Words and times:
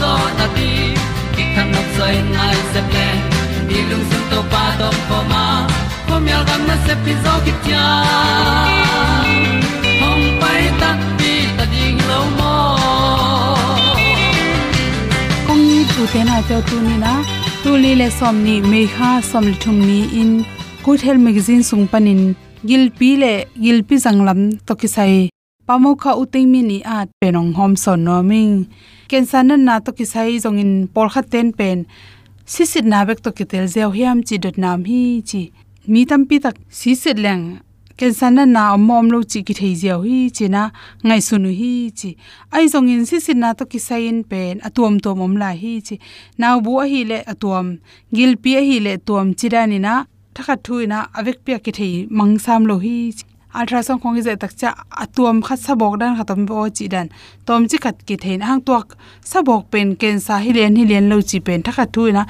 zo 0.00 0.12
na 0.38 0.46
ti 0.56 0.70
ki 1.34 1.44
kan 1.54 1.66
nok 1.74 1.88
sai 1.96 2.16
nai 2.34 2.56
se 2.72 2.80
ple 2.90 3.06
ni 3.68 3.78
lung 3.90 4.04
sun 4.10 4.24
to 4.30 4.40
pa 4.52 4.62
to 4.80 4.88
pa 5.08 5.18
ma. 5.32 5.44
Ko 6.08 6.14
myal 6.24 6.42
gam 6.48 6.62
na 6.68 6.76
se 6.86 6.94
pi 7.04 7.12
zo 7.24 7.34
ki 7.44 7.52
tia 7.64 7.86
hom 10.00 10.20
pai 10.42 10.62
ta 10.80 10.90
ti 11.20 11.32
ta 11.56 11.64
ding 11.72 11.98
lo 12.10 12.20
mo 12.38 12.54
kong 15.46 15.62
ni 15.68 15.80
tu 15.94 16.02
te 16.12 16.20
na 16.28 16.36
te 16.48 16.56
tu 16.68 16.76
ni 16.86 16.96
na, 17.04 17.12
tu 17.62 17.70
li 17.82 17.92
le 18.00 18.08
som 18.18 18.36
ni 18.46 18.54
me 18.70 18.82
kha 18.96 19.10
som 19.30 19.44
li 19.50 19.56
thum 19.62 19.78
ni 19.88 20.00
in. 20.22 20.32
Good 20.84 21.00
health 21.06 21.22
magazine 21.26 21.62
sung 21.70 21.86
panin 21.92 22.20
gil 22.68 22.84
pi 22.98 23.10
le, 23.22 23.32
gil 23.62 23.78
pi 23.88 23.96
janglam 24.04 24.40
to 24.66 24.72
ki 24.80 24.88
sai 24.96 25.14
pamokha 25.66 26.12
uting 26.22 26.46
mi 26.52 26.78
at 26.98 27.08
penong 27.20 27.50
hom 27.58 27.72
son 27.84 28.04
no 28.06 28.22
ming 28.30 28.54
ken 29.08 29.24
san 29.26 29.48
na 29.66 29.74
to 29.80 29.90
kisai 29.92 30.40
jong 30.42 30.58
in 30.58 30.72
por 30.94 31.08
kha 31.08 31.22
ten 31.22 31.52
pen. 31.58 31.86
Sisit 32.46 32.84
na 32.84 33.04
bek 33.04 33.20
to 33.24 33.30
kitel 33.32 33.66
zeu 33.74 33.90
hiam 33.96 34.18
chi 34.28 34.36
dot 34.36 34.56
nam 34.58 34.84
hi 34.84 35.22
chi. 35.28 35.42
Mi 35.92 36.04
tam 36.04 36.22
pi 36.28 36.36
tak 36.44 36.56
sisit 36.70 37.18
leng. 37.24 37.44
Ken 37.98 38.12
san 38.12 38.34
na 38.56 38.76
mom 38.76 39.06
lo 39.12 39.18
chi 39.32 39.40
ki 39.46 39.54
thei 39.60 39.74
zeu 39.82 39.98
hi 40.06 40.18
chi 40.36 40.46
na 40.54 40.62
ngai 41.06 41.20
sunu 41.28 41.50
hi 41.60 41.72
chi. 41.98 42.10
Ai 42.54 42.66
jong 42.72 42.88
in 42.88 43.04
sisit 43.10 43.36
na 43.42 43.52
to 43.58 43.64
kisai 43.72 44.02
in 44.10 44.20
pen. 44.30 44.54
Atuam 44.66 44.94
to 45.04 45.14
mom 45.14 45.34
la 45.42 45.50
hi 45.62 45.72
chi. 45.86 45.96
Naw 46.38 46.56
bu 46.64 46.72
hi 46.92 47.00
le 47.10 47.18
atuam 47.32 47.66
gil 48.16 48.32
pi 48.42 48.50
hi 48.68 48.76
le 48.86 48.92
tuam 49.06 49.26
chirani 49.38 49.78
na. 49.86 49.94
Thakha 50.34 50.54
thuina 50.64 50.98
avek 51.18 51.38
pia 51.44 51.58
ki 51.64 51.72
thei 51.78 51.94
mangsam 52.18 52.62
lo 52.70 52.76
hi 52.84 52.96
ultrasound 53.58 54.00
khong 54.02 54.16
je 54.26 54.32
tak 54.42 54.52
cha 54.60 54.70
atuam 55.02 55.36
khat 55.46 55.58
sabok 55.66 55.94
dan 56.00 56.16
khatam 56.18 56.40
bo 56.48 56.68
chi 56.76 56.84
dan. 56.94 57.06
Tom 57.46 57.60
chi 57.70 57.76
khat 57.84 57.96
ki 58.06 58.16
thein 58.22 58.40
hang 58.48 58.60
tuak 58.66 58.86
sabok 59.30 59.62
pen 59.72 59.88
ken 60.00 60.16
sa 60.26 60.34
hi 60.44 60.50
len 60.58 60.76
hi 60.78 60.84
len 60.90 61.04
lo 61.10 61.16
chi 61.28 61.38
pen 61.46 61.60
thakha 61.66 61.84
thuina 61.94 62.22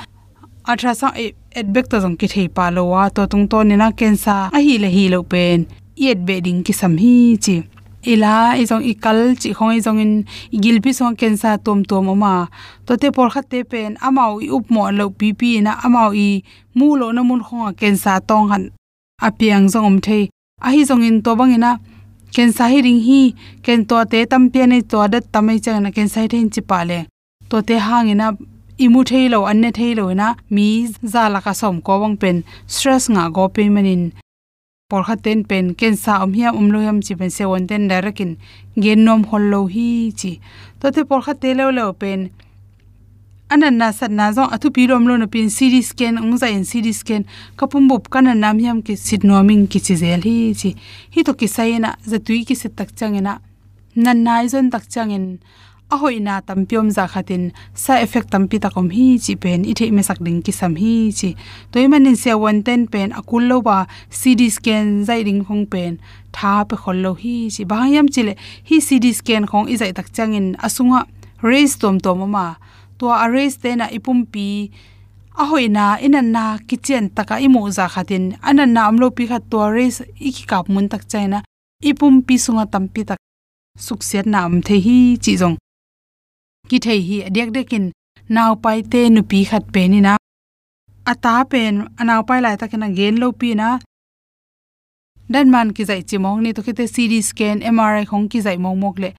ultrasound 0.68 1.14
e, 1.22 1.24
et 1.58 1.66
bek 1.74 1.86
to 1.90 1.96
jong 2.02 2.16
ki 2.20 2.26
thei 2.34 2.48
pa 2.56 2.64
lo 2.76 2.82
wa, 2.92 3.02
to 3.14 3.22
tung 3.30 3.46
to 3.50 3.58
ni 3.68 3.74
na 3.82 3.88
ken 4.00 4.14
sa 4.24 4.34
a 4.56 4.58
hi 4.66 4.74
le 4.82 4.88
hi 4.96 5.04
lo 5.14 5.22
pen. 5.32 5.58
Yet 6.04 6.18
be 6.26 6.34
ding 6.46 6.60
ki 6.66 6.72
sam 6.80 6.94
hi 7.02 7.14
chi. 7.44 7.56
E 7.58 8.12
Ila 8.12 8.54
izong 8.62 8.84
e 8.86 8.92
ikal 8.94 9.20
chi 9.40 9.50
khong 9.56 9.74
izong 9.78 10.00
in 10.04 10.12
igil 10.56 10.78
pi 10.84 10.90
song 10.98 11.14
ken 11.20 11.34
sa 11.42 11.56
tom 11.64 11.80
tom 11.90 12.06
ma. 12.22 12.46
To 12.86 12.92
te 13.00 13.08
por 13.16 13.28
khat 13.34 13.46
te 13.50 13.58
pen 13.72 13.96
amau 14.06 14.32
i 14.44 14.48
up 14.56 14.66
mo 14.74 14.82
lo 14.98 15.10
pi 15.18 15.28
pi 15.40 15.50
na 15.66 15.72
amau 15.86 16.10
i 16.26 16.28
mu 16.78 16.86
lo 17.00 17.06
na 17.12 17.22
mun 17.28 17.42
khong 17.46 17.74
ken 17.80 17.96
sa 18.02 18.20
tong 18.28 18.46
han. 18.50 18.64
Apiang 19.26 19.66
zong 19.72 19.86
om 19.90 19.98
thei 20.06 20.24
ahi 20.64 20.78
hi 20.78 20.84
zong 20.88 21.04
in 21.08 21.16
to 21.24 21.32
bang 21.38 21.52
ina 21.56 21.70
ken 22.34 22.52
sa 22.56 22.64
hi 22.72 22.78
ring 22.84 23.00
hi 23.08 23.20
ken 23.64 23.80
to 23.88 23.96
te 24.12 24.20
tam 24.30 24.44
pe 24.52 24.62
ne 24.70 24.78
to 24.92 24.98
tam 25.12 25.24
tamai 25.32 25.58
chang 25.64 25.82
na 25.84 25.90
ken 25.96 26.08
sai 26.14 26.26
thein 26.32 26.48
chi 26.54 26.62
pa 26.70 26.78
le 26.88 26.98
to 27.50 27.62
te 27.62 27.76
hangina, 27.86 28.26
imu 28.84 29.00
thailo 29.10 29.40
anne 29.50 29.70
thailo 29.78 30.04
na 30.20 30.28
mi 30.54 30.66
za 31.12 31.28
la 31.34 31.40
ka 31.46 31.52
som 31.60 31.76
ko 31.86 32.00
wang 32.02 32.16
pen, 32.22 32.36
stress 32.66 33.04
nga 33.14 33.24
go 33.36 33.44
pe 33.48 33.68
manin. 33.74 34.12
Por 34.90 35.02
kha 35.06 35.16
ten 35.24 35.40
pen, 35.50 35.74
ken 35.80 35.94
sa 36.04 36.22
om 36.24 36.32
hiam 36.36 36.56
um 36.60 36.68
lo 36.74 36.80
yam 36.86 36.98
chi 37.06 37.14
pen 37.20 37.30
se 37.36 37.44
won 37.50 37.66
ten 37.70 37.88
darakin, 37.90 38.32
gen 38.82 39.04
nom 39.06 39.22
hol 39.30 39.44
lo 39.52 39.60
hi 39.74 39.88
chi. 40.20 40.32
To 40.80 40.86
te 40.94 41.02
por 41.08 41.20
kha 41.26 41.34
te 41.42 41.54
lo 41.58 41.70
lo 41.78 41.86
pen 42.00 42.20
anan 43.48 43.78
na 43.78 43.94
sat 43.94 44.10
na 44.10 44.34
zo 44.34 44.42
athu 44.54 44.74
pi 44.74 44.86
rom 44.90 45.06
lo 45.06 45.14
na 45.16 45.26
pin 45.30 45.46
cd 45.56 45.78
scan 45.78 46.18
ung 46.18 46.34
za 46.34 46.50
in 46.50 46.66
cd 46.66 46.90
scan 46.90 47.22
kapum 47.54 47.86
bup 47.86 48.10
kana 48.10 48.34
nam 48.34 48.58
yam 48.58 48.82
ki 48.82 48.98
sit 48.98 49.22
noming 49.22 49.70
ki 49.70 49.78
chi 49.86 49.94
zel 50.02 50.20
hi 50.26 50.50
chi 50.60 50.74
hi 51.14 51.22
to 51.26 51.32
ki 51.40 51.46
sai 51.46 51.78
na 51.78 51.94
za 52.10 52.18
tui 52.18 52.42
ki 52.48 52.54
sit 52.58 52.74
tak 52.74 52.90
chang 52.98 53.14
changena 53.14 53.38
nan 53.94 54.18
nai 54.26 54.46
zon 54.50 54.66
tak 54.74 54.90
chang 54.90 55.14
in 55.14 55.38
a 55.94 55.96
hoi 56.02 56.18
na 56.18 56.42
tam 56.42 56.66
tampiom 56.66 56.90
za 56.90 57.06
khatin 57.06 57.54
sa 57.74 58.02
effect 58.02 58.34
tam 58.34 58.50
tampi 58.50 58.58
takom 58.58 58.90
hi 58.90 59.06
chi 59.24 59.38
pen 59.42 59.62
i 59.70 59.72
thei 59.78 59.90
me 59.94 60.02
sak 60.02 60.18
ding 60.26 60.42
ki 60.46 60.52
sam 60.60 60.74
hi 60.82 60.94
chi 61.18 61.30
toy 61.70 61.86
manin 61.86 62.18
se 62.22 62.34
one 62.48 62.60
ten 62.66 62.82
pen 62.92 63.14
akul 63.20 63.46
lo 63.50 63.62
ba 63.68 63.78
cd 64.10 64.50
scan 64.56 65.06
zai 65.06 65.22
ding 65.28 65.46
khong 65.46 65.64
pen 65.72 65.92
tha 66.34 66.52
pe 66.68 66.74
khol 66.82 66.98
lo 67.04 67.12
hi 67.22 67.36
chi 67.54 67.62
ba 67.70 67.78
yam 67.94 68.10
chile 68.14 68.34
hi 68.68 68.76
cd 68.86 69.14
scan 69.18 69.46
khong 69.50 69.70
i 69.72 69.74
zai 69.80 69.92
tak 69.98 70.10
chang 70.16 70.34
in 70.38 70.48
asunga 70.66 71.00
raise 71.48 71.78
tom 71.78 71.96
tom 72.04 72.26
ma 72.34 72.46
to 72.98 73.06
arrays 73.24 73.56
te 73.62 73.70
na 73.76 73.86
ipum 73.96 74.24
pi 74.32 74.70
a 75.42 75.44
hoina 75.50 75.84
inan 76.06 76.28
na 76.36 76.44
kitchen 76.68 77.10
taka 77.16 77.36
imu 77.46 77.60
za 77.70 77.86
khatin. 77.88 78.24
Anan 78.42 78.72
na 78.72 78.88
amlo 78.88 79.10
pi 79.16 79.26
khat 79.30 79.42
to 79.50 79.56
arrays 79.66 79.96
iki 80.28 80.44
kap 80.50 80.68
mun 80.68 80.88
tak 80.88 81.02
chaina 81.10 81.38
ipum 81.82 82.14
pi 82.26 82.34
sunga 82.44 82.64
tampi 82.72 83.02
tak 83.08 83.18
na 84.32 84.38
am 84.44 84.60
the 84.66 84.76
hi 84.80 85.16
chi 85.24 85.32
jong 85.40 85.56
ki 86.68 86.78
thei 86.84 87.00
hi 87.08 87.16
adek 87.28 87.50
dekin, 87.56 87.84
naw 88.34 88.52
pai 88.64 88.78
te 88.92 89.00
nu 89.14 89.22
pi 89.30 89.44
khat 89.50 89.64
pe 89.74 89.82
ni 89.88 90.00
na. 90.06 90.16
Ata 91.12 91.44
pen 91.50 91.74
anaw 92.00 92.20
pai 92.28 92.40
lai 92.44 92.56
takena 92.60 92.88
gen 92.96 93.14
lo 93.22 93.28
pi 93.40 93.54
na. 93.60 93.68
Dan 95.32 95.50
man 95.54 95.68
ki 95.76 95.82
zai 95.88 96.02
chimong 96.08 96.40
ni 96.42 96.50
to 96.56 96.62
kite 96.66 96.84
cd 96.94 97.12
scan 97.28 97.58
mri 97.76 98.02
khong 98.10 98.26
ki 98.30 98.38
zai 98.46 98.56
mong 98.64 98.78
mok 98.82 98.96
le 99.02 99.10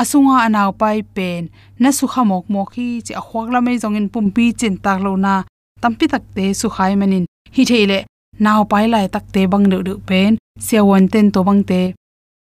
asunga 0.00 0.36
anaw 0.46 0.70
pai 0.80 0.98
pen. 1.16 1.42
Na 1.82 1.88
su 1.98 2.04
kha 2.12 2.22
mok 2.30 2.44
mok 2.54 2.70
hi 2.76 2.86
chi 3.06 3.12
a 3.20 3.22
khwak 3.26 3.48
la 3.54 3.60
mai 3.66 3.76
zong 3.82 3.98
in 4.00 4.08
pumpi 4.12 4.44
chin 4.60 4.74
tak 4.84 4.98
lo 5.06 5.12
na. 5.24 5.34
Tampi 5.82 6.04
tak 6.12 6.24
te 6.36 6.44
su 6.60 6.66
khai 6.76 6.92
manin 7.00 7.24
hi 7.54 7.62
theile 7.70 7.98
naw 8.44 8.60
pai 8.70 8.84
lai 8.92 9.06
tak 9.14 9.24
te 9.34 9.42
bang 9.52 9.66
de 9.72 9.78
de 9.86 9.94
pen. 10.08 10.32
Se 10.66 10.76
won 10.88 11.04
ten 11.12 11.26
to 11.34 11.40
bang 11.48 11.62
te. 11.70 11.80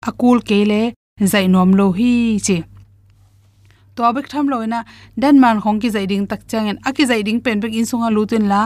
Akul 0.09 0.39
kele 0.49 0.81
zai 1.33 1.47
nom 1.55 1.71
lo 1.79 1.87
hi 1.99 2.13
chi. 2.47 2.59
To 3.95 4.01
abek 4.09 4.27
tham 4.33 4.47
loina 4.53 4.81
dan 5.23 5.37
man 5.43 5.57
khong 5.63 5.79
ki 5.83 5.89
zai 5.95 6.07
ding 6.11 6.25
tak 6.31 6.43
changen 6.51 6.79
aki 6.89 7.03
zai 7.11 7.23
ding 7.27 7.41
pen 7.45 7.61
bek 7.63 7.73
in 7.79 7.87
sunga 7.91 8.09
lutin 8.17 8.45
la. 8.53 8.61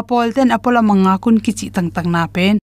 Apol 0.00 0.32
ten 0.36 0.48
apola 0.56 0.80
manga 0.88 1.14
kun 1.22 1.36
ki 1.44 1.52
chi 1.58 1.66
tang 1.74 1.90
tang 1.94 2.08
na 2.14 2.22
pen. 2.34 2.54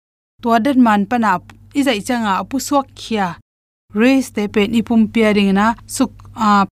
To 0.41 0.47
dan 0.65 0.77
man 0.85 1.01
pa 1.09 1.17
na 1.23 1.31
i 1.79 1.81
zai 1.87 1.99
changa 2.07 2.33
apu 2.41 2.57
suak 2.67 2.87
khia 2.99 3.27
race 3.95 4.29
te 4.31 4.47
pen 4.47 4.75
ipum 4.75 5.07
pairing 5.09 5.53
na, 5.53 5.73
suk, 5.87 6.11
a, 6.35 6.67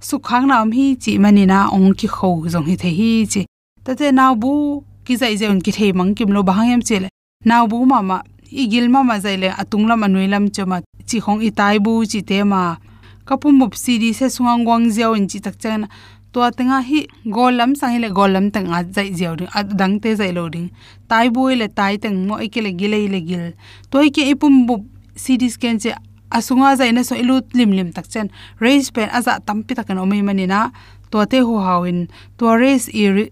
suk 0.00 0.22
khang 0.24 0.46
nam 0.48 0.72
hi 0.72 0.96
chi 0.96 1.18
mani 1.18 1.44
na 1.46 1.68
ong 1.68 1.92
ki 1.92 2.08
kho 2.08 2.48
jong 2.48 2.64
hi 2.64 2.76
the 2.76 2.88
hi 2.88 3.26
chi. 3.32 3.44
Ta 3.84 3.94
te 3.94 4.10
naw 4.10 4.32
bu 4.34 4.82
ki 5.04 5.16
zai 5.20 5.36
zeun 5.36 5.60
ki 5.60 5.72
thei 5.76 5.92
mang 5.92 6.14
kim 6.14 6.32
lo 6.32 6.42
bang 6.42 6.56
bahangem 6.56 6.80
chele 6.80 7.08
naw 7.44 7.66
bu 7.66 7.84
ma 7.84 8.00
ma, 8.00 8.22
i 8.50 8.64
gil 8.72 8.88
ma 8.88 9.02
ma 9.02 9.18
zai 9.20 9.36
le 9.36 9.50
atung 9.52 9.84
lam 9.86 10.02
anui 10.06 10.28
lam 10.28 10.48
chama 10.48 10.80
chi 11.06 11.20
khong 11.20 11.44
i 11.44 11.50
tai 11.50 11.78
bu 11.78 12.04
chi 12.06 12.22
te 12.22 12.42
ma. 12.42 12.76
Kapum 13.26 13.58
mup 13.58 13.74
di 13.84 14.12
se 14.12 14.26
sungang 14.28 14.64
gwang 14.64 14.88
zeo 14.88 15.12
in 15.16 15.28
chi 15.28 15.40
tak 15.40 15.60
chen 15.60 15.88
to 16.32 16.40
tenga 16.56 16.80
hi 16.80 17.06
golam 17.26 17.76
sang 17.76 18.00
le 18.00 18.08
golam 18.08 18.50
tang 18.50 18.72
a 18.72 18.80
zai 18.96 19.12
zeo 19.12 19.36
ding 19.36 19.48
a 19.52 19.62
dang 19.62 20.00
te 20.00 20.14
zai 20.14 20.32
lo 20.32 20.48
ding 20.48 20.70
tai 21.08 21.28
bu 21.28 21.48
le 21.52 21.68
tai 21.68 21.96
tang 21.98 22.16
mo 22.26 22.36
ikele 22.40 22.72
gile 22.78 23.08
le 23.12 23.20
gil. 23.20 23.52
To 23.90 24.00
ke 24.08 24.24
ipum 24.32 24.66
bu 24.66 24.80
cd 25.16 25.48
scan 25.48 25.78
che 25.78 25.92
asunga 26.38 26.74
zai 26.76 26.90
na 26.92 27.02
so 27.08 27.14
ilut 27.14 27.46
lim 27.54 27.70
lim 27.70 27.88
tak 27.96 28.06
chen. 28.12 28.26
Race 28.64 28.90
pen 28.94 29.08
aza 29.18 29.38
tampi 29.46 29.72
takan 29.78 30.02
omi 30.02 30.18
manina 30.28 30.60
to 31.10 31.24
te 31.30 31.38
ho 31.46 31.54
hawin. 31.66 32.08
To 32.38 32.44
race 32.62 32.90
i 32.90 33.30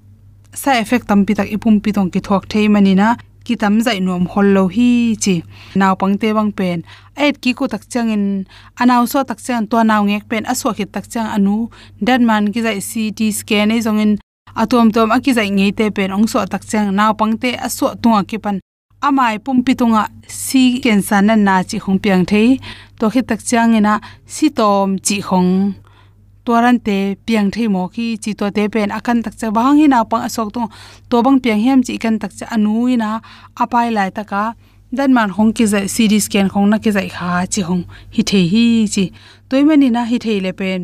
sa 0.54 0.78
effect 0.82 1.10
tampi 1.10 1.34
tak 1.34 1.48
ipum 1.50 1.82
pi 1.82 1.90
tong 1.96 2.10
ki 2.14 2.20
thok 2.28 2.46
thei 2.52 2.68
manina 2.74 3.16
ki 3.44 3.54
tam 3.62 3.80
zai 3.86 3.98
nom 3.98 4.26
hol 4.32 4.48
lo 4.56 4.64
hi 4.74 5.16
chi. 5.22 5.36
Naw 5.74 5.92
pang 6.00 6.14
te 6.20 6.28
bang 6.36 6.52
pen. 6.58 6.78
Et 7.16 7.34
ki 7.42 7.50
ko 7.58 7.66
tak 7.66 7.84
chang 7.92 8.08
in 8.16 8.24
anaw 8.80 9.02
so 9.12 9.18
tak 9.30 9.38
chang 9.46 9.66
to 9.70 9.76
naw 9.90 10.02
ngek 10.08 10.24
pen. 10.30 10.42
Aso 10.52 10.70
khit 10.76 10.90
tak 10.94 11.06
chang 11.12 11.28
anu. 11.36 11.68
Dan 12.06 12.20
man 12.28 12.52
ki 12.54 12.60
zai 12.66 12.78
ct 12.78 13.20
scan 13.38 13.74
ei 13.74 13.80
zong 13.86 14.00
in 14.04 14.12
atom 14.54 14.92
tom 14.94 15.10
aki 15.16 15.32
zai 15.38 15.48
ngei 15.50 15.72
te 15.78 15.90
pen. 15.96 16.14
Ong 16.16 16.26
so 16.30 16.38
tak 16.46 16.62
chang 16.70 16.94
naw 16.98 17.10
pang 17.18 17.34
te 17.42 17.50
aso 17.66 17.86
tunga 18.02 18.22
ki 18.30 18.38
pan 18.44 18.56
amai 19.08 19.38
pumpi 19.44 19.72
tunga 19.80 20.02
si 20.28 20.62
ken 20.84 21.00
na 21.28 21.34
na 21.46 21.54
chi 21.70 21.76
khong 21.84 21.98
piang 22.02 22.24
thei. 22.30 22.48
To 22.98 23.10
khit 23.12 23.26
tak 23.30 23.40
chang 23.48 23.74
ina 23.78 23.94
si 24.34 24.46
tom 24.58 24.88
chi 25.06 25.16
khong 25.28 25.50
toran 26.44 26.76
te 26.86 26.96
piang 27.26 27.50
thei 27.54 27.66
mo 27.74 27.82
ki 27.94 28.06
chi 28.22 28.32
to 28.38 28.46
te 28.56 28.62
pen. 28.72 28.88
Akan 28.98 29.18
tak 29.24 29.34
cha 29.40 29.48
bang 29.56 29.78
ina 29.84 29.88
na 29.88 30.04
pang 30.10 30.22
asok 30.28 30.48
to 30.54 30.62
to 31.10 31.16
bang 31.24 31.38
piang 31.42 31.60
hem 31.66 31.80
chi 31.86 31.94
kan 32.02 32.14
tak 32.22 32.32
cha 32.38 32.46
anu 32.54 32.74
ina 32.94 33.10
apai 33.62 33.88
lai 33.96 34.10
taka. 34.10 34.44
Dan 34.96 35.10
man 35.16 35.30
hong 35.36 35.52
ki 35.56 35.64
zai 35.72 35.86
cd 35.94 36.20
scan 36.24 36.46
khong 36.52 36.68
na 36.70 36.76
ki 36.84 36.90
zai 36.96 37.08
kha 37.16 37.30
chi 37.52 37.60
hong. 37.68 37.84
Hi 38.14 38.22
thei 38.30 38.44
hi 38.52 38.64
chi. 38.94 39.04
Toy 39.48 39.62
mani 39.68 39.88
na 39.96 40.02
hi 40.10 40.16
thei 40.24 40.38
le 40.44 40.52
pen 40.60 40.80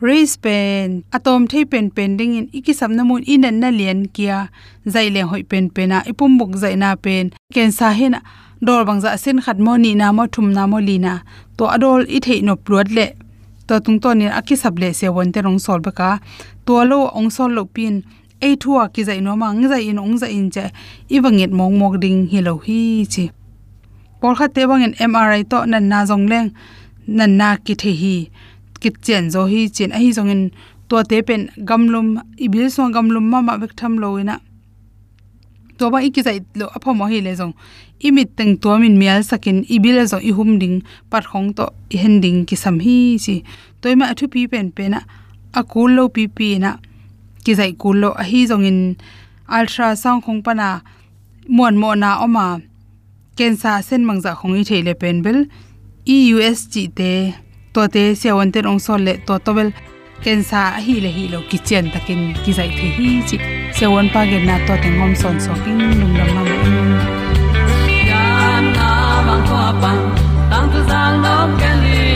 raise 0.00 0.36
pen 0.36 1.02
atom 1.12 1.46
thei 1.50 1.64
pen 1.64 1.90
pending 1.90 2.34
in 2.38 2.46
iki 2.52 2.72
samna 2.72 3.02
mun 3.04 3.22
in 3.26 3.44
an 3.44 3.60
na 3.60 3.68
lian 3.70 4.06
kia. 4.14 4.48
Zai 4.86 5.08
le 5.10 5.22
hoi 5.30 5.42
pen 5.42 5.70
pena 5.70 6.02
ipum 6.06 6.38
buk 6.38 6.56
zai 6.56 6.74
na 6.74 6.94
pen. 6.94 7.32
Ken 7.54 7.72
sa 7.72 7.90
hena 7.90 8.20
dol 8.62 8.84
bangza 8.86 9.18
sen 9.18 9.40
khat 9.44 9.58
mo 9.58 9.76
ni 9.76 9.94
na 9.94 10.12
mo 10.12 10.26
thum 10.26 10.52
na 10.52 10.66
mo 10.66 10.78
lina 10.78 11.22
to 11.56 11.64
adol 11.74 12.06
i 12.16 12.18
thei 12.20 12.40
no 12.42 12.54
plot 12.56 12.88
le. 12.90 13.06
To 13.66 13.80
tung 13.80 13.98
to 14.00 14.14
ni 14.14 14.26
aki 14.26 14.56
sable 14.56 14.88
se 14.94 15.08
won 15.08 15.32
te 15.32 15.40
rong 15.42 15.58
sol 15.58 15.80
baka. 15.80 16.20
To 16.66 16.84
lo 16.90 17.10
ong 17.18 17.30
sol 17.30 17.50
lo 17.56 17.64
pin. 17.64 18.04
Ei 18.40 18.54
thua 18.62 18.88
ki 18.94 19.02
zai 19.08 19.20
no 19.20 19.34
mang 19.36 19.66
zai 19.68 19.82
in 19.90 19.98
ong 19.98 20.16
zai 20.18 20.30
in 20.38 20.50
che. 20.50 20.70
Iwanget 21.10 21.50
mong 21.50 21.74
mok 21.80 21.94
ding 22.02 22.28
hi 22.30 22.40
lo 22.40 22.54
hi 22.66 23.04
chi. 23.12 23.24
Por 24.20 24.34
kha 24.38 24.46
te 24.54 24.62
bang 24.66 24.82
en 24.86 25.10
mri 25.12 25.42
to 25.50 25.66
nan 25.66 25.88
na 25.90 26.06
jong 26.06 26.26
leng. 26.30 26.48
Nan 27.06 27.36
na 27.36 27.56
ki 27.56 27.74
the 27.74 27.92
hi 28.02 28.16
kit 28.80 28.94
chen 29.06 29.30
zo 29.34 29.46
hi 29.52 29.68
chen 29.76 29.90
a 29.92 29.98
hi 30.02 30.10
jong 30.16 30.30
in 30.34 30.42
to 30.88 31.02
te 31.10 31.22
pen 31.22 31.42
gamlum, 31.68 32.08
ibil 32.44 32.70
so 32.70 32.82
gamlum 32.96 33.24
ma 33.32 33.40
ma 33.40 33.54
bek 33.62 33.72
tham 33.76 33.98
lo 34.02 34.16
ina. 34.22 34.40
To 35.78 35.90
ba 35.92 35.98
iki 36.02 36.22
zai 36.26 36.40
lo 36.60 36.66
apho 36.76 36.90
mo 36.98 37.04
hi 37.12 37.20
le 37.26 37.32
jong 37.40 37.54
imit 38.06 38.30
teng 38.38 38.52
to 38.62 38.78
min 38.78 38.98
mial 38.98 39.22
sakin 39.30 39.58
ibile 39.74 40.04
zo 40.06 40.18
i 40.18 40.30
hum 40.38 40.58
ding, 40.58 40.76
par 41.10 41.22
khong 41.30 41.48
to 41.56 41.64
i 41.94 41.96
hen 42.02 42.20
ding 42.24 42.46
ki 42.48 42.56
sam 42.56 42.76
hi 42.84 43.18
chi. 43.24 43.34
Toy 43.80 43.94
ma 43.94 44.14
thu 44.18 44.26
pi 44.32 44.46
pen 44.52 44.70
pen 44.76 44.94
a 44.98 45.00
a 45.58 45.62
kul 45.72 45.90
lo 45.96 46.04
pi 46.14 46.24
pi 46.36 46.48
na 46.64 46.70
ki 47.44 47.52
zai 47.58 47.72
kul 47.82 47.96
lo 48.02 48.10
a 48.22 48.24
hi 48.30 48.40
zong 48.50 48.66
in 48.70 48.80
ultra 49.56 49.88
sound 50.02 50.22
khong 50.24 50.40
pana 50.46 50.68
mon 51.56 51.74
mo 51.82 51.90
na 52.02 52.10
oma 52.24 52.46
kensa 53.36 53.72
sen 53.88 54.02
mangza 54.08 54.32
khong 54.38 54.56
i 54.60 54.62
thele 54.68 54.92
pen 55.02 55.16
bel 55.24 55.38
eusg 56.14 56.74
te 56.98 57.12
to 57.74 57.82
te 57.94 58.02
se 58.20 58.28
won 58.36 58.50
te 58.54 58.60
ong 58.72 58.80
sol 58.86 59.00
le 59.06 59.12
to 59.26 59.34
to 59.44 59.50
bel 59.58 59.70
kensa 60.24 60.60
hi 60.84 60.94
le 61.04 61.10
hi 61.16 61.24
lo 61.32 61.38
ki 61.50 61.58
takin 61.94 62.20
ki 62.44 62.52
zai 62.58 62.68
the 62.78 62.88
hi 62.98 63.08
chi 63.28 63.36
se 63.76 63.86
won 63.92 64.06
pa 64.14 64.20
ge 64.30 64.38
na 64.48 64.56
to 64.66 64.74
te 64.82 64.88
ngom 64.98 65.12
son 65.22 65.36
so 65.44 65.52
king 65.64 65.80
lung 66.00 66.14
lam 66.18 66.30
ma 66.36 66.42
na 68.76 68.88
mang 69.26 69.44
tang 70.50 70.68
tu 70.72 70.80
ken 71.60 71.76
li 71.84 72.07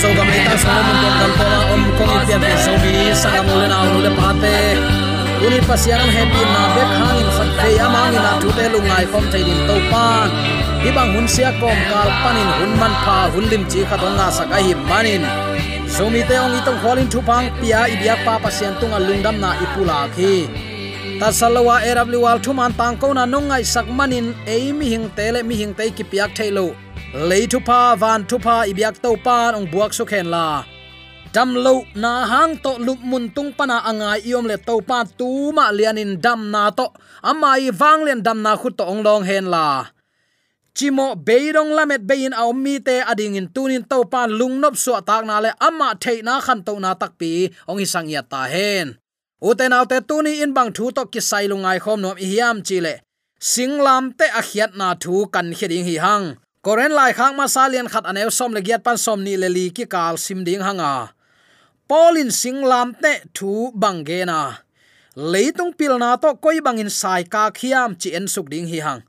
so 0.00 0.08
gam 0.16 0.28
le 0.32 0.38
ta 0.46 0.54
so 0.62 0.68
mon 0.86 0.96
ton 1.02 1.14
dal 1.20 1.32
to 1.40 1.48
om 1.74 1.82
kong 1.98 2.12
in 2.16 2.40
pian 2.42 2.58
so 2.64 2.72
bi 2.82 2.90
mi 2.96 3.12
sangam 3.22 3.48
le 3.60 3.66
na 3.72 3.78
le 4.04 4.10
pa 4.18 4.28
te 4.42 4.56
uni 5.44 5.58
pasianam 5.68 6.10
happy 6.16 6.42
na 6.54 6.62
be 6.74 6.82
khangin 6.94 7.28
khat 7.36 7.50
fe 7.58 7.68
amangin 7.86 8.22
na 8.26 8.32
tu 8.42 8.48
te 8.58 8.64
lungai 8.72 9.04
khom 9.12 9.24
thai 9.32 9.42
din 9.48 9.60
to 9.68 9.76
pan 9.92 10.28
hi 10.82 10.90
bang 10.96 11.10
hun 11.14 11.26
sia 11.34 11.50
kom 11.60 11.78
kal 11.90 12.08
panin 12.22 12.50
hun 12.58 12.72
man 12.80 12.94
pha 13.04 13.18
hun 13.34 13.44
lim 13.52 13.62
chi 13.70 13.80
kha 13.88 13.96
dong 14.02 14.16
na 14.20 14.26
sak 14.36 14.48
a 14.56 14.58
hi 14.66 14.74
manin. 14.90 15.24
Zomi 15.90 16.22
te 16.28 16.36
ong 16.38 16.54
itong 16.54 16.78
kholin 16.82 17.08
thu 17.12 17.20
pang 17.28 17.46
pia 17.60 17.80
ibyak 17.94 18.20
pa 18.26 18.34
pasian 18.42 18.72
tunga 18.80 18.98
lungdam 19.06 19.36
na 19.42 19.50
ipula 19.64 19.98
khi 20.14 20.46
ta 21.20 21.28
salawa 21.38 21.76
erab 21.90 22.08
liwal 22.14 22.38
thu 22.44 22.52
man 22.58 22.72
tang 22.78 22.96
ko 23.00 23.08
na 23.18 23.24
nong 23.32 23.46
ngai 23.50 23.64
sak 23.74 23.86
manin 23.98 24.26
ei 24.54 24.70
mi 24.78 24.86
hing 24.92 25.06
te 25.16 25.26
le 25.34 25.40
mi 25.48 25.54
hing 25.60 25.72
te 25.78 25.84
ki 25.96 26.04
piak 26.10 26.30
thailo 26.38 26.66
lei 27.12 27.46
thu 27.50 27.58
pa 27.66 27.96
van 27.98 28.22
thu 28.28 28.38
pa 28.38 28.56
ibyak 28.70 29.02
to 29.02 29.10
pan 29.24 29.54
ong 29.58 29.66
buak 29.72 29.90
su 29.98 30.04
khen 30.10 30.30
la 30.34 30.62
dam 31.34 31.50
lo 31.64 31.82
na 32.02 32.12
hang 32.30 32.54
to 32.64 32.72
lup 32.86 33.00
mun 33.10 33.26
tung 33.34 33.50
pana 33.58 33.76
angai 33.90 34.22
iom 34.30 34.46
le 34.50 34.56
to 34.68 34.74
pa 34.88 35.02
tu 35.18 35.50
ma 35.56 35.64
lianin 35.78 36.12
dam 36.24 36.40
na 36.54 36.70
to 36.78 36.86
amai 37.30 37.66
wang 37.80 38.00
len 38.06 38.22
dam 38.26 38.38
na 38.46 38.52
khut 38.60 38.78
to 38.78 38.84
ong 38.92 39.02
long 39.06 39.22
hen 39.28 39.46
la 39.54 39.90
chimo 40.76 41.18
beirong 41.26 41.74
lamet 41.76 42.02
bein 42.08 42.32
au 42.42 42.52
mi 42.64 42.74
te 42.86 42.96
ading 43.10 43.34
in 43.40 43.48
tunin 43.54 43.82
to 43.90 43.98
pa 44.12 44.30
lungnop 44.38 44.74
so 44.84 44.94
tak 45.08 45.22
na 45.26 45.36
le 45.44 45.50
ama 45.68 45.88
thei 46.02 46.18
na 46.26 46.34
khan 46.44 46.60
to 46.66 46.72
na 46.84 46.90
tak 47.00 47.12
pi 47.18 47.50
ong 47.70 47.82
isang 47.82 48.06
ya 48.14 48.22
ta 48.22 48.42
hen 48.54 48.86
uten 49.48 49.74
autte 49.78 49.98
tuni 50.08 50.32
in 50.44 50.54
bang 50.56 50.70
thu 50.76 50.84
to 50.96 51.02
ki 51.12 51.20
sai 51.30 51.44
lungai 51.50 51.78
khom 51.82 51.98
nom 52.04 52.16
hiam 52.30 52.56
chile 52.66 52.94
singlam 53.50 54.04
te 54.18 54.26
a 54.40 54.42
khiat 54.48 54.70
na 54.80 54.88
thu 55.02 55.14
kan 55.34 55.46
kheding 55.58 55.86
hi 55.90 55.98
hang 56.06 56.26
koren 56.64 56.92
lai 56.92 57.12
khang 57.16 57.34
ma 57.36 57.46
salian 57.48 57.88
khat 57.92 58.04
anew 58.10 58.30
som 58.38 58.52
le 58.52 58.60
giat 58.60 58.84
pan 58.84 58.98
som 59.04 59.18
ni 59.24 59.34
le 59.42 59.48
li 59.56 59.66
ki 59.76 59.84
kal 59.94 60.14
sim 60.24 60.44
ding 60.44 60.60
hanga. 60.66 60.94
Polin 61.88 62.30
singlam 62.40 62.88
te 63.02 63.12
thu 63.36 63.52
bangena 63.82 64.40
leitung 65.32 65.72
pilna 65.78 66.10
to 66.22 66.30
koi 66.44 66.60
bangin 66.66 66.90
sai 67.00 67.22
ka 67.24 67.50
khiam 67.58 67.90
chi 68.00 68.08
en 68.18 68.26
suk 68.34 68.46
ding 68.52 68.66
hi 68.72 68.78
hang. 68.86 69.02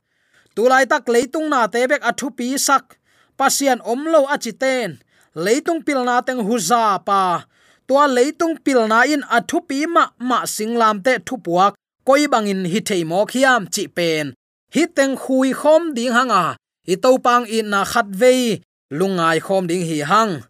Tulai 0.56 0.84
tak 0.92 1.06
leitung 1.14 1.48
na 1.50 1.68
te 1.74 1.82
bek 1.92 2.04
athu 2.10 2.28
pi 2.38 2.58
sak. 2.68 2.86
Pasian 3.38 3.80
omlo 3.92 4.22
achiten 4.36 5.00
leitung 5.36 5.82
pilna 5.86 6.16
teng 6.28 6.42
huza 6.48 6.84
pa. 7.08 7.46
Tua 7.88 8.06
leitung 8.08 8.56
pilna 8.66 9.00
in 9.14 9.24
athu 9.38 9.60
pi 9.70 9.86
ma 9.86 10.04
ma 10.20 10.40
singlam 10.56 11.04
te 11.06 11.14
thu 11.28 11.36
puak. 11.46 11.74
Koi 12.08 12.24
bangin 12.34 12.66
hi 12.72 12.80
thei 12.88 13.04
mo 13.04 13.26
khiam 13.32 13.68
chi 13.74 13.84
pen. 13.98 14.34
Hi 14.74 14.84
teng 14.96 15.16
khui 15.24 15.54
khom 15.54 15.94
ding 15.96 16.14
hanga. 16.18 16.61
I 16.88 16.96
to 16.98 17.18
pang 17.26 17.46
in 17.46 17.70
na 17.70 17.86
khat 17.86 18.08
ve 18.10 18.62
lungai 18.92 19.38
khom 19.46 19.68
ding 19.70 19.86
hi 19.86 20.02
hang 20.12 20.42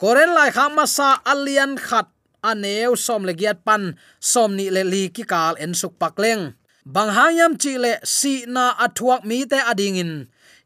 koren 0.00 0.34
lai 0.34 0.50
kham 0.50 0.74
ma 0.74 0.84
sa 0.96 1.08
alian 1.32 1.78
khat 1.78 2.06
aneu 2.42 2.92
som 3.06 3.22
le 3.28 3.32
giat 3.40 3.58
pan 3.66 3.94
som 4.20 4.50
ni 4.58 4.66
le 4.70 4.82
li 4.92 5.02
ki 5.14 5.24
kal 5.32 5.54
en 5.64 5.72
suk 5.80 5.94
pak 6.00 6.14
leng 6.22 6.42
bang 6.94 7.10
hangyam 7.16 7.52
chi 7.62 7.72
le 7.84 7.92
si 8.16 8.34
na 8.54 8.64
athuak 8.84 9.22
mi 9.28 9.38
te 9.50 9.58
ading 9.70 9.96
in 10.02 10.12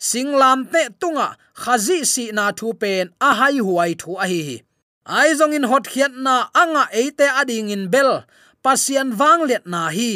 singlam 0.09 0.59
te 0.73 0.83
tunga 1.01 1.29
khazi 1.63 1.99
si 2.13 2.25
na 2.37 2.45
thu 2.59 2.69
pen 2.81 3.05
a 3.29 3.31
hai 3.41 3.57
huai 3.67 3.93
thu 4.01 4.11
a 4.25 4.27
hi 4.33 4.45
ai 5.19 5.31
zong 5.39 5.55
in 5.59 5.69
hot 5.71 5.85
khiat 5.93 6.13
na 6.27 6.35
anga 6.63 6.85
eite 7.01 7.27
ading 7.41 7.69
in 7.75 7.85
bel 7.93 8.13
pasian 8.65 9.09
wang 9.21 9.41
let 9.51 9.65
na 9.73 9.83
hi 9.97 10.13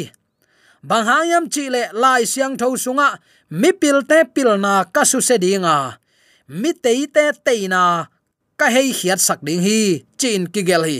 bang 0.89 1.05
hangyam 1.09 1.45
chi 1.53 1.63
le 1.75 1.83
lai 2.01 2.21
siang 2.31 2.55
tho 2.61 2.67
sunga 2.83 3.09
mi 3.49 3.71
pil 3.73 4.01
te 4.09 4.25
pil 4.25 4.57
na 4.57 4.83
ka 4.89 5.05
su 5.05 5.21
se 5.21 5.37
dinga 5.37 5.99
mi 6.47 6.73
te 6.73 6.93
te 7.07 7.31
te 7.45 7.53
na 7.67 8.07
ka 8.55 8.71
hei 8.71 8.93
hiat 8.95 9.19
sak 9.19 9.43
ding 9.43 9.59
hi, 9.59 10.05
chin 10.19 10.47
ki 10.47 10.61
gel 10.63 10.83
hi. 10.87 10.99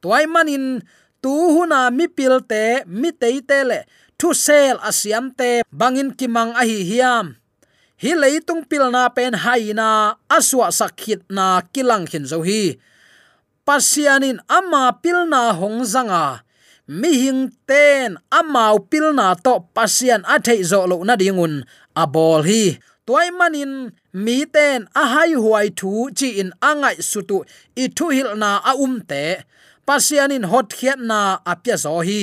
Toy 0.00 0.24
manin, 0.28 0.80
tu 1.20 1.32
huna 1.32 1.90
mi 1.92 2.08
pil 2.08 2.40
te, 2.48 2.84
mi 2.86 3.12
te 3.12 3.28
te 3.44 3.58
le, 3.64 3.80
thu 4.18 4.32
sel 4.32 4.80
asiam 4.80 5.32
te 5.38 5.62
bangin 5.72 6.12
kimang 6.16 6.52
a 6.56 6.62
hi 6.64 6.80
hiam. 6.88 7.36
Hi 8.02 8.12
leitung 8.20 8.64
pil 8.68 8.90
na 8.92 9.08
pen 9.16 9.34
haina 9.44 10.16
aswa 10.28 10.68
sakhit 10.72 11.22
na 11.28 11.62
kilang 11.72 12.08
hin 12.10 12.24
zo 12.28 12.42
hi. 12.44 12.76
Pasianin 13.64 14.44
ama 14.48 14.92
pilna 15.00 15.56
hong 15.56 15.88
zanga 15.88 16.43
mi 16.88 17.10
hing 17.24 17.48
ten 17.66 18.20
amau 18.28 18.76
pilna 18.90 19.32
to 19.44 19.64
pasian 19.74 20.20
a 20.28 20.36
thei 20.46 20.60
zo 20.70 20.84
lo 20.90 21.00
na 21.04 21.16
dingun 21.16 21.64
abol 21.96 22.44
hi. 22.44 22.76
Toy 23.06 23.28
manin, 23.38 23.92
mi 24.12 24.44
ten 24.54 24.88
a 24.96 25.04
hai 25.12 25.32
huai 25.42 25.68
thu 25.78 26.08
chi 26.18 26.28
in 26.40 26.50
angai 26.60 26.96
sutu 27.10 27.38
i 27.82 27.84
thu 27.96 28.06
hil 28.16 28.30
na 28.42 28.50
a 28.70 28.72
um 28.84 29.00
te. 29.10 29.24
Pasianin 29.86 30.44
hot 30.50 30.68
khiat 30.78 31.00
na 31.10 31.18
apya 31.52 31.76
zo 31.84 32.00
hi. 32.08 32.22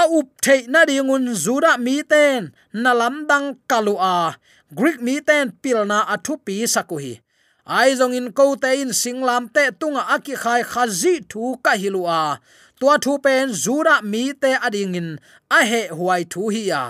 A 0.00 0.02
up 0.18 0.28
thei 0.44 0.60
na 0.72 0.80
dingun 0.88 1.24
zura 1.44 1.72
mi 1.78 2.02
ten 2.12 2.50
na 2.82 2.90
lam 3.00 3.26
dang 3.30 3.48
kalua 3.70 4.34
greek 4.74 4.98
mi 5.02 5.14
ten 5.28 5.50
pilna 5.62 5.98
athu 6.14 6.34
pi 6.44 6.54
sakuhi 6.74 7.18
ai 7.66 7.94
zong 7.98 8.14
in 8.18 8.32
ko 8.32 8.54
te 8.62 8.70
in 8.82 8.90
singlam 8.90 9.46
te 9.54 9.70
tunga 9.80 10.02
aki 10.14 10.34
khai 10.42 10.62
khazi 10.62 11.14
thu 11.30 11.58
ka 11.64 11.72
hilua 11.82 12.38
tua 12.80 12.96
thu 13.04 13.18
pen 13.24 13.52
zura 13.64 14.02
mi 14.02 14.32
te 14.32 14.50
ading 14.66 14.94
in, 15.00 15.08
a 15.50 15.60
he 15.70 15.82
huai 15.88 16.22
thu 16.32 16.48
hi 16.54 16.64
ya 16.72 16.82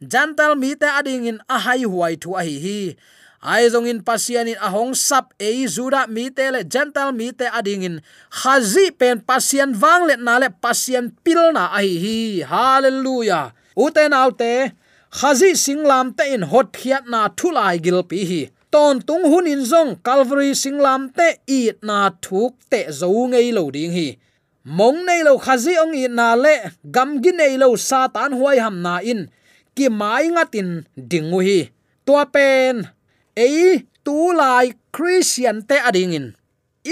jantal 0.00 0.56
mi 0.56 0.74
te 0.74 0.86
ading 0.86 1.26
in, 1.26 1.40
a 1.48 1.58
hai 1.58 1.82
huai 1.82 2.16
thu 2.20 2.34
a 2.36 2.42
hi 2.42 2.58
hi. 2.58 2.96
Ai 3.42 3.68
zong 3.70 3.86
in 3.86 4.02
pasian 4.02 4.48
in 4.50 4.58
ahong 4.58 4.94
sap 4.94 5.34
e 5.38 5.66
zura 5.66 6.06
mi 6.08 6.30
te 6.30 6.50
le 6.50 6.64
jantal 6.64 7.14
mi 7.14 7.30
te 7.32 7.46
ading 7.46 7.82
in. 7.82 8.00
Khazi 8.30 8.90
pen 8.90 9.20
pasian 9.20 9.78
wang 9.80 10.06
le, 10.08 10.16
na 10.16 10.38
le 10.38 10.50
pasian 10.50 11.12
pil 11.24 11.52
na 11.52 11.70
a 11.70 11.80
hi 11.82 11.98
hi. 12.04 12.18
Hallelujah. 12.42 13.54
Uten 13.76 14.12
autte 14.12 14.72
khazi 15.10 15.54
singlam 15.54 16.16
te 16.16 16.34
in, 16.34 16.42
hot 16.42 16.72
khiat 16.72 17.06
na 17.08 17.28
thulai 17.28 17.78
gil 17.82 18.02
pi 18.02 18.24
hi. 18.30 18.42
Ton 18.70 19.00
tung 19.00 19.24
hun 19.30 19.46
in 19.46 19.62
zong, 19.64 20.02
calvary 20.04 20.50
singlam 20.52 21.14
te 21.14 21.38
i 21.46 21.70
na 21.82 22.10
thuk 22.20 22.54
te 22.70 22.90
zo 22.90 23.08
ngei 23.30 23.52
lo 23.54 23.70
ding 23.70 23.92
hi 23.92 24.18
mong 24.64 25.04
nei 25.06 25.22
lo 25.26 25.38
khazi 25.38 25.74
ong 25.82 25.94
i 25.94 26.08
na 26.08 26.34
le, 26.34 26.72
gam 26.94 27.22
gi 27.22 27.32
nei 27.32 27.54
lo 27.60 27.76
satan 27.76 28.32
huai 28.38 28.58
ham 28.64 28.82
na 28.82 28.98
in. 29.02 29.28
Ki 29.76 29.86
mai 29.88 30.26
ngatin 30.34 30.86
dingu 31.10 31.40
hi. 31.46 31.60
Tua 32.06 32.24
pen, 32.26 32.88
ei 33.36 33.86
tu 34.04 34.32
lai 34.32 34.72
christian 34.92 35.62
te 35.68 35.76
ading 35.88 36.12
in. 36.18 36.26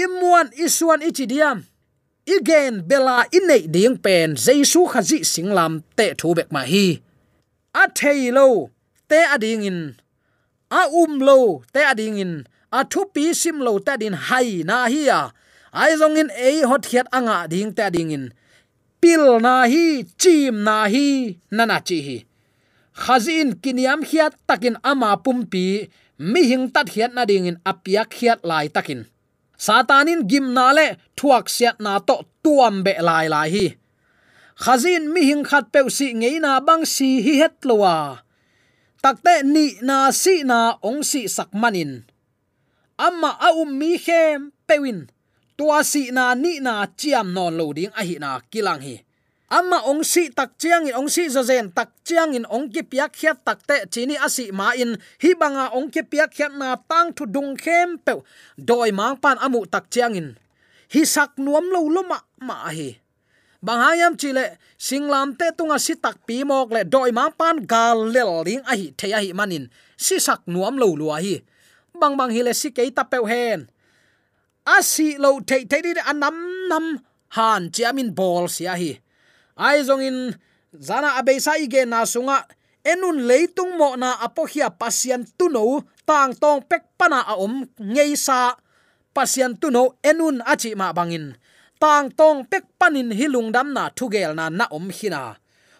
Imuan 0.03 0.53
isuan 0.53 1.01
ichidiam 1.01 1.65
igen 2.27 2.83
bela 2.87 3.25
inei 3.31 3.63
ding 3.71 3.97
pen 3.97 4.35
jesu 4.35 4.81
khazi 4.91 5.19
singlam 5.31 5.73
te 5.97 6.05
thu 6.19 6.29
bek 6.37 6.49
ma 6.55 6.61
hi. 6.71 6.85
A 7.81 7.83
thei 7.97 8.31
lo 8.37 8.47
te 9.09 9.19
ading 9.35 9.63
in. 9.69 9.79
A 10.79 10.81
um 11.01 11.13
lo 11.27 11.63
te 11.73 11.81
ading 11.91 12.17
in. 12.23 12.33
A 12.77 12.83
thu 12.91 13.01
pi 13.13 13.33
sim 13.41 13.57
lo 13.65 13.73
ta 13.79 13.93
din 14.01 14.15
hai 14.27 14.63
na 14.69 14.77
hi 14.91 15.01
ya 15.09 15.19
ai 15.71 15.95
zong 15.99 16.17
in 16.21 16.29
ei 16.31 16.63
hot 16.63 16.83
khiat 16.89 17.07
anga 17.11 17.35
à 17.43 17.47
ding 17.51 17.71
ta 17.77 17.89
ding 17.89 18.11
in 18.11 18.25
pil 19.01 19.39
na 19.39 19.69
hi, 19.71 20.03
chim 20.17 20.63
na 20.67 20.89
hi 20.93 21.37
nana 21.51 21.77
chi 21.87 21.97
hi. 22.07 22.17
Khazin 22.97 23.61
kiniam 23.61 24.01
khiat 24.01 24.33
takin 24.49 24.75
ama 24.81 25.11
pumpi 25.23 25.85
mi 26.31 26.41
hing 26.49 26.65
tat 26.73 26.87
khiat 26.93 27.11
na 27.13 27.23
ding 27.29 27.45
in 27.45 27.57
apia 27.71 28.03
khiat 28.09 28.41
lai 28.49 28.67
takin. 28.75 29.05
Satanin 29.57 30.21
gim 30.29 30.53
na 30.53 30.69
le, 30.77 30.87
thuak 31.17 31.45
siat 31.49 31.77
na 31.81 31.97
to 32.07 32.15
tuam 32.43 32.85
be 32.85 32.93
lai 33.07 33.25
lai 33.33 33.49
hi. 33.55 33.65
Khazin 34.63 35.13
mi 35.13 35.21
hing 35.29 35.45
khat 35.49 35.65
pe 35.73 35.79
si 35.97 36.07
ngei 36.13 36.37
na 36.41 36.51
bang 36.67 36.83
si 36.85 37.21
hi 37.25 37.33
het 37.41 37.55
lowa. 37.69 38.21
Takte 39.03 39.45
ni 39.45 39.77
na 39.87 40.09
si 40.09 40.41
na 40.41 40.59
ong 40.81 41.01
si 41.05 41.21
sak 41.29 41.49
manin. 41.61 42.01
Amma 42.97 43.31
a 43.47 43.49
um 43.61 43.69
mi 43.79 43.97
khem 44.05 44.49
pewin 44.67 44.99
tua 45.57 45.81
si 45.81 46.13
na 46.13 46.37
ni 46.37 46.61
na 46.61 46.85
chiam 46.93 47.33
non 47.33 47.57
lo 47.57 47.73
ding 47.73 47.91
a 47.97 48.05
hi 48.05 48.21
na 48.21 48.37
kilang 48.53 48.79
hi. 48.79 49.01
Amma 49.47 49.79
ong 49.87 50.03
si 50.03 50.27
tak 50.27 50.59
chiang 50.59 50.91
in, 50.91 50.95
ong 50.99 51.07
si 51.07 51.31
zo 51.31 51.39
zen 51.39 51.71
tak 51.71 51.95
chiang 52.03 52.35
in, 52.35 52.43
ong 52.51 52.67
ki 52.67 52.83
piak 52.83 53.15
khiat 53.15 53.47
tak 53.47 53.63
te, 53.63 53.87
chini 53.87 54.19
asi 54.19 54.51
ma 54.51 54.75
in. 54.75 54.99
Hi 55.23 55.31
banga 55.39 55.71
ong 55.71 55.87
ki 55.87 56.03
piak 56.03 56.35
khiat 56.35 56.53
na 56.59 56.75
tang 56.75 57.15
thu 57.15 57.23
dung 57.23 57.55
khem 57.55 57.95
pe. 57.95 58.19
Doi 58.59 58.91
mang 58.91 59.15
pan 59.15 59.39
amu 59.39 59.63
tak 59.63 59.87
chiang 59.87 60.19
in. 60.19 60.35
Hi 60.91 61.01
sak 61.07 61.39
nuam 61.39 61.71
lo 61.71 61.87
lo 61.87 62.03
ma 62.03 62.19
ma 62.43 62.67
hi. 62.69 62.99
Bang 63.63 63.79
hayam 63.81 64.19
chile 64.19 64.59
singlam 64.75 65.33
te 65.39 65.49
tunga 65.55 65.79
si 65.79 65.95
tak 65.95 66.27
pi 66.27 66.43
mok 66.43 66.75
le, 66.75 66.81
doi 66.83 67.15
mang 67.15 67.31
pan 67.31 67.63
gal 67.63 68.03
lel 68.03 68.43
ding 68.43 68.61
a 68.67 68.75
hi 68.75 68.91
the 68.99 69.15
a 69.15 69.19
hi 69.23 69.31
manin 69.31 69.71
si 69.95 70.19
sak 70.19 70.43
nuam 70.45 70.75
lo 70.75 70.91
lo 70.91 71.15
hi. 71.15 71.39
Bang 71.95 72.19
bang 72.19 72.35
hi 72.35 72.43
le 72.43 72.51
si 72.51 72.69
ke 72.75 72.83
ta 72.91 73.07
pe 73.07 73.23
hen 73.23 73.71
asi 74.75 75.15
lo 75.23 75.29
thei 75.47 75.63
thei 75.69 75.81
di 75.85 75.91
anam 76.11 76.37
nam 76.69 76.85
han 77.35 77.63
chiamin 77.73 78.09
bol 78.17 78.45
sia 78.55 78.73
hi. 78.81 78.91
Ai 79.65 79.77
zong 79.87 80.03
in, 80.09 80.19
zana 80.87 81.09
abeisa 81.19 81.51
ige 81.63 81.81
na 81.87 82.05
sunga. 82.13 82.37
Enun 82.91 83.27
leitung 83.27 83.75
mo 83.79 83.99
na 83.99 84.09
apohia 84.25 84.67
pasian 84.71 85.23
tuno 85.37 85.83
tang 86.07 86.31
tong 86.41 86.61
pek 86.69 86.83
pana 86.99 87.19
a 87.31 87.33
om 87.45 87.55
ngei 87.93 88.13
sa. 88.15 88.55
Pasian 89.15 89.53
tuno 89.61 89.83
enun 90.09 90.37
achi 90.51 90.71
ma 90.79 90.87
bangin. 90.97 91.35
Tang 91.81 92.07
tong 92.19 92.39
pek 92.51 92.65
panin 92.79 93.11
hilung 93.11 93.49
dam 93.55 93.73
na 93.75 93.83
thugel 93.97 94.31
na 94.37 94.45
na 94.49 94.65
om 94.71 94.87
hina 94.97 95.35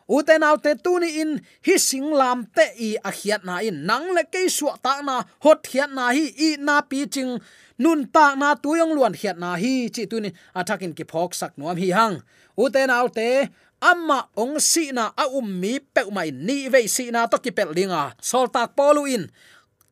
uten 0.08 0.44
autte 0.44 0.76
tuni 0.84 1.10
in, 1.22 1.32
hi 1.68 1.76
singlam 1.80 2.46
te 2.56 2.66
i 2.80 2.90
a 3.04 3.12
khiat 3.12 3.46
na 3.48 3.60
in. 3.60 3.86
Nang 3.86 4.14
le 4.16 4.24
ke 4.24 4.48
su 4.50 4.72
ta 4.84 5.02
na, 5.04 5.22
hot 5.44 5.68
khiat 5.68 5.92
na 5.94 6.10
hi, 6.16 6.26
i 6.48 6.50
na 6.60 6.82
pi 6.82 7.06
ching. 7.06 7.38
Nun 7.78 8.08
ta 8.10 8.34
na 8.36 8.56
tuyong 8.56 8.96
luan 8.96 9.14
khiat 9.14 9.38
na 9.38 9.56
hi, 9.56 9.90
chi 9.94 10.08
tuni 10.10 10.34
athakin 10.56 10.96
ki 10.98 11.06
phok 11.12 11.36
sak 11.36 11.58
nuam 11.58 11.78
hi 11.78 11.92
hang. 11.92 12.22
Uten 12.58 12.90
autte 12.90 13.50
amma 13.82 14.30
ong 14.36 14.58
si 14.60 14.90
na 14.92 15.12
a 15.14 15.28
um 15.30 15.46
mi 15.46 15.78
pe 15.80 16.08
mai 16.10 16.32
ni 16.32 16.66
ve 16.74 16.88
si 16.88 17.12
na 17.12 17.28
to 17.28 17.38
ki 17.38 17.52
pel 17.52 17.76
linga. 17.78 18.16
Sol 18.22 18.48
tak 18.50 18.74
polu 18.76 19.06
in. 19.06 19.30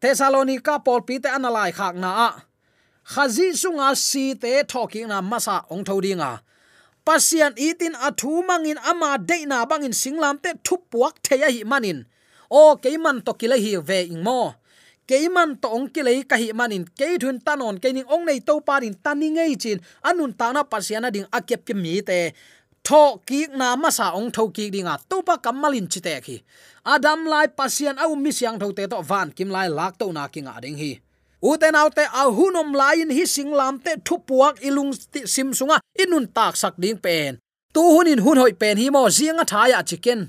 Thessalonica 0.02 0.80
pol 0.86 1.06
pi 1.08 1.20
te 1.20 1.30
analai 1.30 1.72
khak 1.76 1.96
na 1.96 2.12
a. 2.28 2.30
Khazi 3.06 3.54
sunga 3.54 3.94
si 3.94 4.34
te 4.34 4.64
thoki 4.66 5.06
na 5.06 5.22
masa 5.22 5.62
ong 5.70 5.86
thodinga 5.86 6.45
pasian 7.06 7.54
itin 7.56 7.94
athu 8.08 8.42
mangin 8.50 8.82
ama 8.82 9.18
deina 9.18 9.64
bangin 9.70 9.94
singlam 9.94 10.42
te 10.44 10.58
thu 10.66 10.76
puak 10.92 11.22
theya 11.26 11.48
hi 11.56 11.64
manin. 11.64 12.06
O, 12.50 12.76
keiman 12.84 13.24
to 13.26 13.34
kile 13.34 13.58
hi 13.62 13.78
ve 13.78 14.00
ingmo 14.14 14.54
keiman 15.08 15.62
to 15.62 15.70
ong 15.70 15.88
kile 15.94 16.26
ka 16.26 16.36
hi 16.36 16.50
manin. 16.52 16.86
Ke 16.98 17.18
thun 17.22 17.38
tanon 17.40 17.78
ke 17.78 17.94
ning 17.94 18.10
ong 18.10 18.26
nei 18.26 18.42
to 18.42 18.60
parin 18.62 18.98
tani 19.04 19.30
ngei 19.38 19.54
chin. 19.62 19.80
Anun 20.04 20.34
ta 20.34 20.52
na 20.52 20.66
pasiana 20.66 21.14
ding 21.14 21.30
akep 21.32 21.62
ke 21.66 21.74
mi 21.78 22.02
te. 22.02 22.34
Tho 22.86 23.22
ki 23.26 23.54
na 23.54 23.76
ma 23.78 23.90
sa 23.90 24.18
ong 24.18 24.30
tho 24.34 24.50
ki 24.50 24.70
dinga. 24.74 24.98
To 25.10 25.22
pa 25.22 25.38
kamalin 25.38 25.90
chite 25.90 26.22
khi 26.26 26.42
adam 26.86 27.26
lai 27.26 27.48
pasian 27.50 27.98
au 28.02 28.16
mi 28.16 28.32
siang 28.32 28.58
tho 28.60 28.74
te 28.74 28.86
to 28.90 29.02
van 29.02 29.30
kim 29.32 29.50
lai 29.50 29.68
lak 29.70 29.98
to 29.98 30.10
na 30.14 30.28
kinga 30.28 30.58
ding 30.62 30.78
hi 30.78 31.05
uten 31.52 31.76
autte 31.82 32.04
a 32.22 32.24
hunom 32.38 32.70
lain 32.82 33.10
hi 33.18 33.26
singlam 33.36 33.76
te 33.86 33.92
thupuak 34.08 34.56
ilung 34.68 34.92
sim 35.34 35.50
sunga 35.58 35.78
inun 36.04 36.26
tak 36.36 36.54
sak 36.62 36.76
ding 36.82 37.00
pen. 37.06 37.38
Tu 37.74 37.82
hunin 37.96 38.20
hun 38.26 38.38
hoi 38.42 38.54
pen 38.62 38.78
hi 38.82 38.88
mo 38.96 39.02
zinga 39.18 39.46
thaya 39.52 39.80
chicken. 39.90 40.22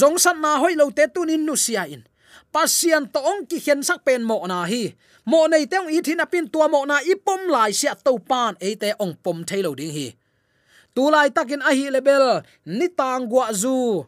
Zong 0.00 0.18
san 0.24 0.40
na 0.44 0.58
hoi 0.62 0.74
lo 0.80 0.90
te 0.90 1.04
tunin 1.14 1.42
nu 1.46 1.54
sia 1.56 1.84
in. 1.94 2.02
Pasian 2.52 3.04
to 3.12 3.20
ong 3.30 3.46
ki 3.48 3.58
hen 3.64 3.80
sak 3.88 4.04
pen 4.06 4.22
mo 4.28 4.36
na 4.50 4.58
hi. 4.70 4.82
Mo 5.30 5.46
nei 5.46 5.64
te 5.70 5.76
ong 5.80 5.90
thina 6.06 6.26
pin 6.32 6.46
tua 6.52 6.66
mo 6.68 6.84
na 6.84 6.96
ipom 7.12 7.42
lai 7.54 7.72
sia 7.72 7.94
to 7.94 8.12
pan 8.30 8.52
e 8.60 8.74
te 8.82 8.92
ong 9.02 9.14
pom 9.22 9.38
thailo 9.48 9.72
ding 9.78 9.94
hi. 9.96 10.08
Tu 10.94 11.02
lai 11.14 11.30
takin 11.30 11.62
a 11.62 11.70
hi 11.70 11.86
lebel, 11.94 12.42
ni 12.66 12.86
tang 12.98 13.30
gwa 13.30 13.54
zu. 13.54 14.04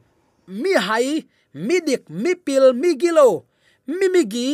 Mi 0.60 0.74
hai, 0.74 1.22
mi 1.54 1.76
dik, 1.86 2.10
mi 2.10 2.34
pil, 2.34 2.74
mi 2.74 2.90
gilo. 2.98 3.46
Mi 3.86 4.06
mi 4.14 4.22
gi 4.32 4.48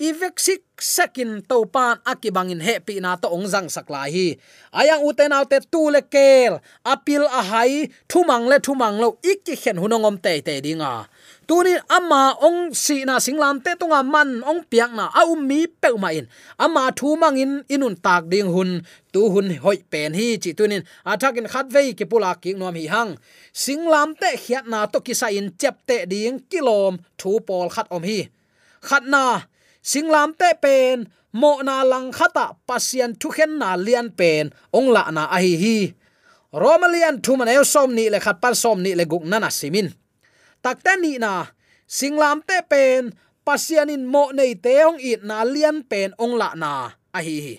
ivek 0.00 0.40
sik 0.40 0.64
sekin 0.80 1.44
to 1.44 1.68
pan 1.68 2.00
akibangin 2.08 2.64
he 2.64 2.80
pi 2.80 3.04
na 3.04 3.20
to 3.20 3.28
ong 3.28 3.44
jang 3.52 3.68
sakla 3.68 4.08
hi. 4.08 4.40
Ayang 4.72 5.04
uten 5.04 5.36
autte 5.36 5.60
tu 5.68 5.92
le 5.92 6.00
kel, 6.00 6.56
apil 6.82 7.28
a 7.28 7.42
hai 7.44 7.92
thumang 8.08 8.48
le 8.48 8.56
thumang 8.64 8.96
lo 8.96 9.20
ikki 9.20 9.54
khen 9.60 9.76
hunongom 9.76 10.16
te 10.24 10.40
te 10.40 10.54
dinga 10.64 11.04
tuni 11.50 11.74
ama 11.90 12.38
ong 12.46 12.70
si 12.70 13.02
na 13.02 13.18
singlam 13.18 13.58
te 13.58 13.74
tunga 13.74 14.06
man 14.06 14.38
ong 14.46 14.62
piak 14.70 14.94
na 14.94 15.10
a 15.10 15.26
um 15.26 15.42
mi 15.42 15.66
pe 15.66 15.90
ma 15.98 16.14
in. 16.14 16.30
Ama 16.64 16.94
thu 16.94 17.18
mangin 17.18 17.66
inun 17.66 17.98
tak 17.98 18.30
ding 18.30 18.46
hun, 18.54 18.86
tu 19.10 19.26
hun 19.34 19.50
hoi 19.58 19.82
pen 19.90 20.14
hi 20.14 20.38
chi 20.42 20.54
tunin. 20.54 20.86
Athakin 21.02 21.50
khat 21.50 21.66
vei 21.74 21.90
ki 21.98 22.06
pula 22.10 22.38
ki 22.42 22.54
nom 22.54 22.74
hi 22.78 22.86
hang. 22.94 23.18
Singlam 23.50 24.14
te 24.14 24.30
khiat 24.38 24.64
na 24.70 24.86
to 24.86 25.02
ki 25.02 25.14
sa 25.20 25.26
in 25.38 25.50
chep 25.60 25.76
te 25.88 26.06
ding 26.12 26.38
kilom 26.50 27.02
thu 27.18 27.42
pol 27.42 27.66
khat 27.74 27.90
om 27.90 28.06
hi. 28.06 28.30
Khat 28.86 29.02
na 29.12 29.49
singlam 29.82 30.36
te 30.36 30.52
pen, 30.62 31.08
mo 31.32 31.62
na 31.62 31.82
lang 31.84 32.12
khata 32.12 32.58
pasian 32.68 33.16
thu 33.20 33.28
khen 33.34 33.58
na 33.60 33.76
lian 33.76 34.08
pen, 34.12 34.52
ong 34.72 34.88
la 34.94 35.10
na 35.10 35.26
a 35.28 35.38
hi 35.40 35.54
hi. 35.56 35.78
Romalian 36.50 37.22
thu 37.22 37.38
man 37.38 37.48
el 37.48 37.64
som 37.64 37.94
ni 37.94 38.10
le 38.10 38.18
khat 38.18 38.42
pan 38.42 38.54
som 38.54 38.82
ni 38.82 38.94
le 38.98 39.04
guk 39.06 39.22
nana 39.22 39.50
simin 39.50 39.94
takta 40.60 40.96
ni 41.00 41.16
na, 41.16 41.48
singlam 41.88 42.44
te 42.44 42.60
pen 42.68 43.16
pasianin 43.44 44.04
mo 44.04 44.28
nei 44.36 44.54
te 44.54 44.84
ong 44.84 45.00
it 45.00 45.24
na 45.24 45.42
lian 45.44 45.80
pen 45.90 46.12
ong 46.20 46.36
la 46.36 46.52
na 46.54 46.92
a 47.16 47.20
hi 47.24 47.36
hi. 47.46 47.56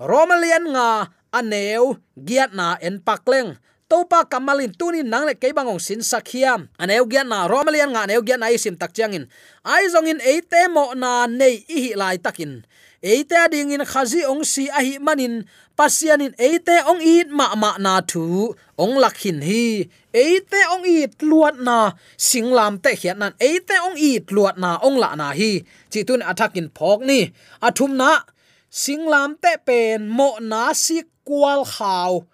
Romalian 0.00 0.74
nga 0.74 1.12
aneu 1.30 2.02
giat 2.18 2.50
na 2.52 2.74
en 2.82 2.98
pakleng 2.98 3.54
topa 3.92 4.24
kamalin 4.24 4.72
tunin 4.72 5.04
nang 5.04 5.28
le 5.28 5.36
ke 5.36 5.52
bangong 5.52 5.76
sin 5.76 6.00
sakhiam 6.00 6.72
aneu 6.80 7.04
gian 7.12 7.28
na 7.28 7.44
romalian 7.44 7.92
nga 7.92 8.08
aneu 8.08 8.24
gian 8.24 8.40
na 8.40 8.48
sim 8.56 8.72
tak 8.72 8.96
changin 8.96 9.28
ai 9.68 9.84
zongin 9.92 10.16
eite 10.24 10.64
mo 10.72 10.96
na 10.96 11.28
nei 11.28 11.60
i 11.68 11.78
hi 11.84 11.90
lai 12.00 12.16
takin. 12.16 12.64
Eite 13.02 13.50
ding 13.50 13.74
in 13.74 13.84
khazi 13.84 14.22
ong 14.22 14.46
si 14.46 14.70
a 14.70 14.80
hi 14.80 14.96
manin 15.02 15.44
pasianin 15.76 16.32
eite 16.38 16.76
ong 16.88 17.02
it 17.02 17.28
ma 17.28 17.52
ma 17.58 17.74
na 17.76 18.00
thu. 18.00 18.54
Ong 18.78 18.94
lakhin 19.02 19.42
hi. 19.42 19.90
Eite 20.14 20.60
ong 20.72 20.86
it 20.86 21.18
luat 21.20 21.58
na 21.58 21.92
singlam 22.14 22.78
te 22.78 22.94
hian 22.94 23.18
nan. 23.20 23.32
Eite 23.42 23.74
ong 23.86 23.98
it 23.98 24.30
luat 24.30 24.56
na 24.56 24.78
ong 24.86 24.96
la 25.02 25.18
na 25.18 25.34
hi. 25.34 25.66
Chi 25.90 26.00
tun 26.06 26.22
attackin 26.22 26.70
phok 26.70 27.02
ni. 27.02 27.20
Athum 27.58 27.92
na 28.00 28.22
singlam 28.70 29.34
te 29.42 29.52
pen 29.66 30.06
mo 30.06 30.38
na 30.38 30.70
si 30.70 31.02
kwal 31.26 31.66
khaw 31.74 32.31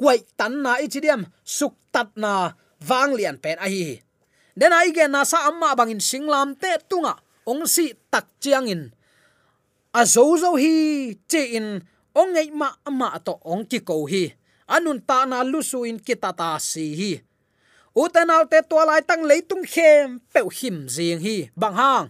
quậy 0.00 0.18
tan 0.38 0.52
na 0.64 0.72
ichidiam 0.84 1.22
suk 1.56 1.74
tat 1.92 2.08
na 2.22 2.32
wang 2.88 3.12
lian 3.18 3.36
pen 3.42 3.56
a 3.64 3.66
hi 3.74 3.84
den 4.58 4.72
ai 4.78 4.88
ge 4.96 5.04
na 5.14 5.20
sa 5.30 5.38
amma 5.48 5.68
bangin 5.78 6.02
singlam 6.08 6.48
te 6.62 6.70
tunga 6.90 7.14
ong 7.50 7.64
si 7.66 7.96
tak 8.12 8.30
chiang 8.38 8.70
in. 8.70 8.82
A 9.90 10.06
zo 10.06 10.38
zo 10.38 10.54
hi 10.54 11.16
che 11.26 11.58
in 11.58 11.82
ong 12.14 12.38
ei 12.38 12.54
ma 12.54 12.70
ama 12.86 13.18
to 13.18 13.34
ong 13.42 13.66
ki 13.66 13.82
ko 13.82 14.06
hi. 14.06 14.30
À, 14.70 14.78
anun 14.78 15.02
ta 15.02 15.26
na 15.26 15.42
lu 15.42 15.60
su 15.66 15.82
in 15.82 15.98
kitata 15.98 16.54
si 16.62 16.94
hi. 16.94 17.12
Utanal 17.96 18.46
te 18.46 18.62
to 18.62 18.78
lai 18.86 19.02
tang 19.02 19.26
leitung 19.26 19.66
khem 19.66 20.22
pe 20.32 20.40
him 20.58 20.86
jing 20.86 21.18
hi 21.18 21.50
bang 21.58 21.74
hang. 21.74 22.06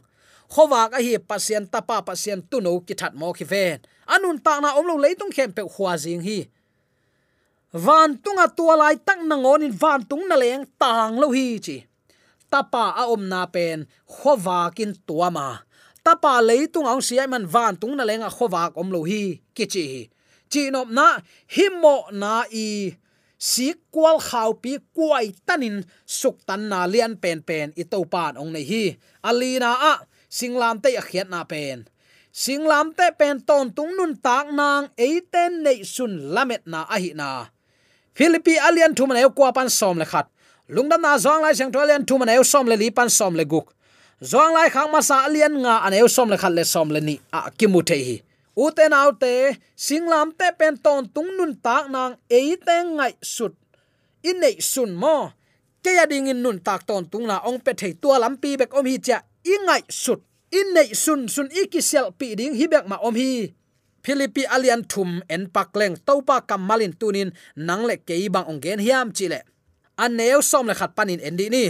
Khowak 0.53 0.92
a 0.98 1.00
hi 1.00 1.16
pasien 1.16 1.64
tapa 1.64 2.05
pasien 2.05 2.44
tuno 2.50 2.85
ki 2.85 2.94
that 3.00 3.14
mo 3.16 3.33
ki 3.33 3.44
ven 3.48 3.81
anun 4.05 4.37
à, 4.37 4.42
ta 4.44 4.53
na 4.61 4.76
omlo 4.76 5.00
leitung 5.00 5.33
khem 5.33 5.50
pe 5.57 5.62
khwa 5.64 5.96
jing 5.96 6.20
hi 6.20 6.38
van 7.73 8.19
tunga 8.23 8.47
tua 8.49 8.75
lai 8.77 8.97
tak 8.97 9.21
nang 9.23 9.45
on 9.45 9.63
in 9.63 9.73
van 9.73 10.03
tung 10.07 10.27
na 10.29 10.37
leng 10.37 10.65
tang 10.79 11.19
lo 11.23 11.31
hi 11.31 11.59
chi. 11.59 11.87
Tapa 12.51 12.85
a 13.01 13.07
om 13.07 13.29
na 13.29 13.47
pen, 13.47 13.87
khowa 14.07 14.75
kin 14.75 14.95
tua 15.07 15.31
ma. 15.31 15.59
Tapa 16.03 16.43
tung 16.73 16.87
ang 16.87 17.03
siai 17.03 17.29
man 17.31 17.47
van 17.47 17.77
tung 17.77 17.95
na 17.97 18.05
lenga 18.05 18.31
khowa 18.31 18.73
om 18.75 18.91
lo 18.91 19.03
hi, 19.07 19.39
ki 19.55 19.67
chi 19.67 20.11
chi 20.51 20.71
nop 20.75 20.91
na 20.91 21.23
himo 21.55 22.11
na 22.11 22.45
i. 22.51 22.93
Si 23.41 23.73
kwal 23.95 24.19
khaw 24.21 24.51
pi 24.63 24.77
kwai 24.93 25.33
tanin, 25.47 25.81
suk 26.05 26.37
tan 26.45 26.69
na 26.69 26.85
lian 26.93 27.15
pen 27.23 27.41
pen 27.49 27.69
i 27.81 27.85
to 27.93 28.05
pan 28.13 28.37
ong 28.37 28.53
nei 28.53 28.67
hi. 28.71 28.85
Alina 29.29 29.71
a 29.93 29.95
singlam 30.29 30.77
te 30.83 30.91
a 31.01 31.03
khiat 31.09 31.29
na 31.33 31.41
pen. 31.53 31.89
Singlam 32.43 32.93
te 32.99 33.07
pen 33.19 33.41
ton 33.49 33.73
tung 33.77 33.93
nun 33.97 34.13
tak 34.27 34.47
nang 34.59 34.93
eiten 35.07 35.65
nei 35.65 35.81
sun 35.95 36.13
lamet 36.35 36.63
na 36.73 36.81
a 36.95 36.97
hi 37.01 37.11
na 37.21 37.31
philippi 38.21 38.55
alian 38.69 38.93
thu 38.95 39.07
manayo 39.09 39.31
kwa 39.37 39.53
pan 39.57 39.69
som 39.73 39.97
le 39.99 40.05
khat. 40.05 40.27
Lungdam 40.69 41.01
na 41.01 41.17
zong 41.17 41.41
lai 41.41 41.55
sang 41.57 41.73
alian 41.73 42.05
thu 42.09 42.15
manayo 42.21 42.45
som 42.45 42.67
le 42.69 42.77
li 42.77 42.91
pan 42.91 43.09
som 43.09 43.33
le 43.35 43.45
guk. 43.53 43.67
Zong 44.33 44.53
lai 44.57 44.69
khang 44.75 44.93
ma 44.93 45.01
sa 45.01 45.25
alian 45.27 45.55
nga 45.63 45.75
anayo 45.87 46.07
som 46.17 46.29
le 46.29 46.37
khat 46.37 46.53
le 46.53 46.65
som 46.65 46.89
le 46.95 47.01
ni 47.01 47.15
a 47.33 47.51
kimu 47.59 47.81
the 47.89 47.97
hi. 48.07 48.17
U 48.57 48.71
te 48.77 48.85
nau 48.93 49.11
te 49.23 49.57
singlam 49.85 50.29
te 50.39 50.53
pen 50.59 50.77
ton 50.85 51.09
tung 51.15 51.31
nun 51.39 51.53
tak 51.65 51.89
nang 51.95 52.13
e 52.29 52.57
te 52.67 52.77
ngai 52.97 53.13
sut. 53.35 53.55
In 54.29 54.37
nei 54.41 54.57
sun 54.61 54.93
mo, 55.03 55.33
ke 55.83 55.91
ya 55.97 56.05
ding 56.05 56.29
in 56.29 56.43
nun 56.43 56.59
tak 56.61 56.85
ton 56.89 57.09
tung 57.11 57.25
na 57.27 57.41
ong 57.49 57.59
pe 57.65 57.73
thei 57.73 57.93
tua 58.03 58.19
lam 58.21 58.37
pi 58.37 58.57
bek 58.61 58.77
om 58.79 58.85
hi 58.85 58.99
cha 59.07 59.19
i 59.53 59.55
ngai 59.67 59.83
sut. 59.89 60.21
In 60.53 60.75
nei 60.77 60.93
sun 60.93 61.25
sun 61.35 61.49
ikisel 61.63 62.13
pi 62.19 62.35
ding 62.37 62.53
hi 62.53 62.67
bek 62.69 62.85
ma 62.85 62.97
om 63.01 63.17
hi 63.17 63.55
philippi 64.05 64.43
alian 64.55 64.83
thum 64.93 65.11
en 65.35 65.43
pakleng 65.55 65.97
topa 66.07 66.37
kamalin 66.49 66.93
tunin 67.01 67.31
nangle 67.57 67.95
keibang 68.09 68.47
ongen 68.53 68.81
hiam 68.87 69.09
chile 69.17 69.41
aneu 70.05 70.41
som 70.51 70.67
le 70.69 70.75
khat 70.81 70.93
panin 70.97 71.21
endi 71.29 71.47
ni. 71.55 71.65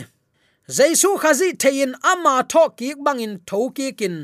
Jaisu 0.76 1.10
khazi 1.22 1.48
thein 1.62 1.92
ama 2.12 2.34
tho 2.52 2.62
ki 2.78 2.88
bangin 3.04 3.34
thoki 3.48 3.88
kin 4.00 4.16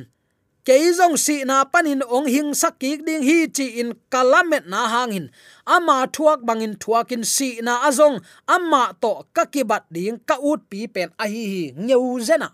keizong 0.67 1.17
si 1.25 1.37
na 1.49 1.57
panin 1.73 2.03
ong 2.17 2.29
hing 2.35 2.51
sakki 2.61 2.91
ding 3.07 3.23
hi 3.29 3.39
chi 3.57 3.67
in 3.81 3.91
kalamet 4.13 4.65
na 4.73 4.81
hangin 4.93 5.27
ama 5.75 5.97
thuak 6.15 6.41
bangin 6.49 6.75
thuakin 6.83 7.23
si 7.35 7.49
na 7.67 7.75
azong, 7.89 8.17
ama 8.55 8.83
to 9.03 9.13
kakibat 9.35 9.85
ding 9.95 10.19
ka 10.29 10.37
ut 10.51 10.61
pi 10.71 10.81
pen 10.95 11.11
a 11.23 11.25
hi 11.33 11.43
hi 11.53 11.65
ngeu 11.85 12.19
zena. 12.29 12.49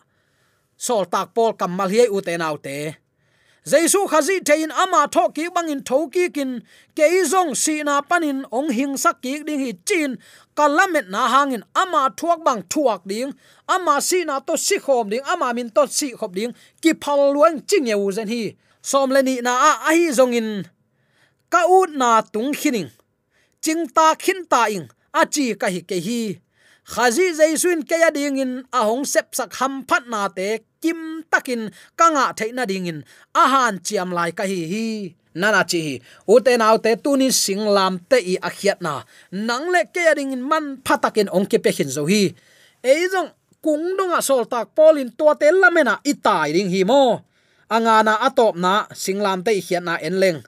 Sol 0.84 1.04
tak 1.12 1.26
pol 1.34 1.52
kamal 1.60 1.88
hi 1.94 2.04
u 2.16 2.18
te 2.66 3.01
jesu 3.64 4.06
khazi 4.10 4.40
thein 4.44 4.70
ama 4.70 5.06
tho 5.14 5.28
ki 5.28 5.48
bangin 5.54 5.84
tho 5.84 6.08
ki 6.08 6.28
kin 6.30 6.62
keizong 6.96 7.54
si 7.56 7.82
na 7.82 8.00
panin 8.00 8.44
ong 8.50 8.70
hing 8.70 8.96
sak 8.96 9.22
ki 9.22 9.42
ding 9.46 9.60
hi 9.64 9.72
chin, 9.86 10.18
kalamet 10.56 11.08
na 11.08 11.28
hangin 11.28 11.62
ama 11.74 12.10
thuak 12.18 12.44
bang 12.44 12.62
thuak 12.72 13.02
ding, 13.06 13.32
ama 13.68 14.00
si 14.00 14.24
na 14.24 14.40
to 14.40 14.56
si 14.56 14.78
khom 14.78 15.10
ding, 15.10 15.22
ama 15.32 15.54
min 15.54 15.70
to 15.70 15.86
si 15.86 16.12
khop 16.12 16.34
ding, 16.34 16.52
ki 16.82 16.92
phal 16.94 17.32
luang 17.34 17.62
ching 17.68 17.86
yeu 17.86 18.10
zen 18.12 18.28
hi. 18.28 18.56
Som 18.82 19.10
le 19.10 19.22
ni 19.22 19.40
na 19.40 19.52
a 19.70 19.94
hi 19.94 20.10
zong 20.10 20.34
in. 20.34 20.66
Ka 21.52 21.62
u 21.68 21.86
na 21.86 22.20
tung 22.20 22.52
khining. 22.52 22.90
Ching 23.62 23.86
ta 23.94 24.14
khin 24.14 24.44
ta 24.50 24.66
ing, 24.66 24.88
a 25.14 25.22
chi 25.26 25.54
ka 25.54 25.68
hi 25.70 25.80
ke 25.80 25.96
hi 26.06 26.20
khazi 26.86 27.32
jaisuin 27.34 27.86
ke 27.86 27.96
ya 27.98 28.10
ding 28.10 28.38
in, 28.38 28.52
a 28.72 28.82
sep 29.04 29.34
sak 29.34 29.54
ham 29.58 29.84
phat 29.88 30.06
na 30.10 30.28
te, 30.28 30.62
kim 30.82 31.22
takin 31.30 31.70
kanga 31.96 32.34
theina 32.34 32.66
ding 32.66 32.86
in. 32.86 33.04
A 33.34 33.72
chiam 33.82 34.12
lai 34.12 34.30
ka 34.30 34.44
hi 34.44 34.60
hi. 34.72 34.86
Nana 35.34 35.64
chi 35.64 35.80
hi. 35.80 35.94
Ute 36.28 36.52
nau 36.58 36.76
te 36.78 36.96
tuni 36.96 37.32
sing 37.32 37.64
lam 37.64 37.98
te 38.10 38.18
i 38.20 38.36
akhiat 38.36 38.82
na. 38.82 39.02
Nang 39.32 39.70
le 39.72 39.88
ke 39.94 40.00
ya 40.04 40.14
ding 40.14 40.32
in, 40.32 40.42
man 40.42 40.82
phatakin 40.84 41.32
ong 41.32 41.46
ke 41.48 41.58
pe 41.58 41.70
hin 41.72 41.88
zo 41.88 42.04
hi. 42.04 42.34
Ei 42.84 43.08
jong 43.08 43.30
kung 43.62 43.96
donga 43.96 44.20
sol 44.20 44.44
tak 44.44 44.74
polin 44.76 45.08
to 45.14 45.26
te 45.40 45.48
lamena 45.48 46.02
itai 46.04 46.52
ding 46.52 46.68
hi 46.68 46.82
mo. 46.84 47.22
Anga 47.72 48.04
na 48.04 48.14
atop 48.26 48.54
na 48.58 48.84
singlam 48.92 49.40
te 49.40 49.56
hiat 49.56 49.80
na 49.80 49.96
enleng 49.96 50.44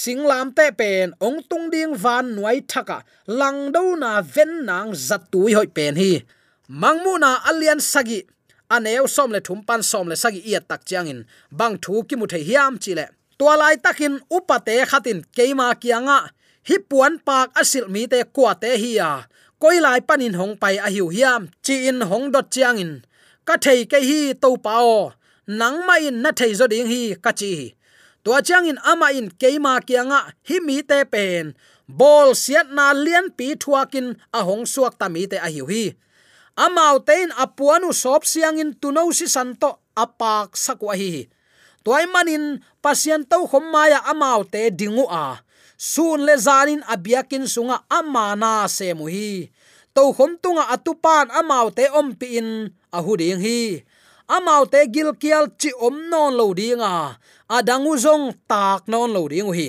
singlam 0.00 0.48
te 0.56 0.66
pen 0.78 1.08
ong 1.26 1.40
tung 1.48 1.66
ding 1.72 1.94
van 2.02 2.26
nuai 2.36 2.58
thaka, 2.70 2.98
lang 3.38 3.72
do 3.74 3.96
na 4.02 4.20
ven 4.34 4.52
nang 4.68 4.90
zat 4.92 5.22
tui 5.32 5.52
hoi 5.56 5.68
pen 5.76 5.94
hi. 5.96 6.12
Mangmu 6.68 7.12
na 7.22 7.30
alian 7.48 7.80
sagi, 7.92 8.20
aneu 8.74 9.06
som 9.14 9.30
le 9.34 9.40
thum 9.46 9.60
pan 9.68 9.82
som 9.90 10.06
le 10.10 10.16
sagi 10.22 10.40
ia 10.50 10.60
tak 10.60 10.82
changin 10.88 11.20
bang 11.58 11.74
thu 11.82 11.94
ki 12.08 12.14
mu 12.16 12.26
the 12.32 12.38
hiam 12.48 12.74
chi 12.82 12.92
le. 12.98 13.06
Tua 13.38 13.54
lai 13.60 13.76
takin 13.84 14.14
upate 14.36 14.76
khatin 14.90 15.18
keima 15.36 15.66
kianga 15.82 16.18
hi 16.68 16.76
puan 16.88 17.14
pak 17.26 17.48
asil 17.60 17.86
mi 17.94 18.02
te 18.12 18.18
kwa 18.34 18.52
te 18.62 18.70
hi 18.82 18.90
ya 19.00 19.10
koi 19.62 19.78
lai 19.84 20.00
panin 20.08 20.34
hong 20.40 20.54
pai 20.62 20.76
a 20.86 20.88
hiu 20.94 21.06
hiam, 21.16 21.42
chi 21.64 21.74
in 21.88 22.00
hong 22.10 22.26
dot 22.34 22.46
changin 22.54 22.92
ka 23.46 23.54
thei 23.64 23.80
ke 23.90 23.98
hi 24.08 24.20
to 24.42 24.50
pao 24.66 25.12
nang 25.46 25.78
mai 25.88 26.04
na 26.22 26.30
thei 26.38 26.52
zo 26.58 26.66
ding 26.72 26.88
hi 26.92 27.02
ka 27.24 27.32
chi 27.40 27.52
tua 28.26 28.42
chang 28.42 28.66
in 28.66 28.74
ama 28.82 29.14
in 29.14 29.30
keima 29.30 29.78
kianga 29.86 30.34
hi 30.42 30.58
mi 30.58 30.82
te 30.82 31.06
pen. 31.06 31.54
Bol 31.86 32.34
siat 32.34 32.74
na 32.74 32.90
lian 32.90 33.30
pi 33.30 33.54
thuakin 33.54 34.18
a 34.34 34.42
hong 34.42 34.66
suak 34.66 34.98
ta 34.98 35.06
mi 35.06 35.30
te 35.30 35.38
a 35.38 35.46
hiu 35.46 35.70
hi 35.70 35.94
amau 36.56 36.98
tein 37.04 37.30
apuanu 37.36 37.92
sop 37.92 38.24
siang 38.26 38.58
in 38.58 38.74
tuno 38.80 39.06
si 39.12 39.28
santo 39.28 39.84
apak 39.94 40.56
sakwa 40.56 40.96
hi 40.98 41.28
toy 41.84 42.04
manin 42.10 42.64
pasien 42.82 43.22
to 43.30 43.46
khomaya 43.46 44.02
amau 44.10 44.42
te 44.42 44.74
dingu 44.74 45.06
a. 45.06 45.38
Sun 45.76 46.24
le 46.26 46.34
zanin 46.40 46.82
abiakin 46.88 47.44
sunga 47.44 47.84
amana 47.92 48.66
se 48.66 48.90
mu 48.98 49.06
hi 49.06 49.52
to 49.94 50.02
khom 50.16 50.34
tunga 50.42 50.64
atupan 50.74 51.30
amau 51.30 51.70
te 51.70 51.84
ompi 52.00 52.40
in 52.40 52.74
ahuding 52.90 53.38
hi 53.44 53.86
amau 54.28 54.62
te 54.72 54.80
gil 54.94 55.10
kial 55.22 55.44
chi 55.60 55.70
om 55.86 55.96
non 56.10 56.34
lo 56.38 56.46
dinga 56.54 57.16
adangu 57.56 57.94
zong 58.04 58.34
tak 58.50 58.88
non 58.90 59.12
lo 59.14 59.28
dingu 59.28 59.52
hi. 59.54 59.68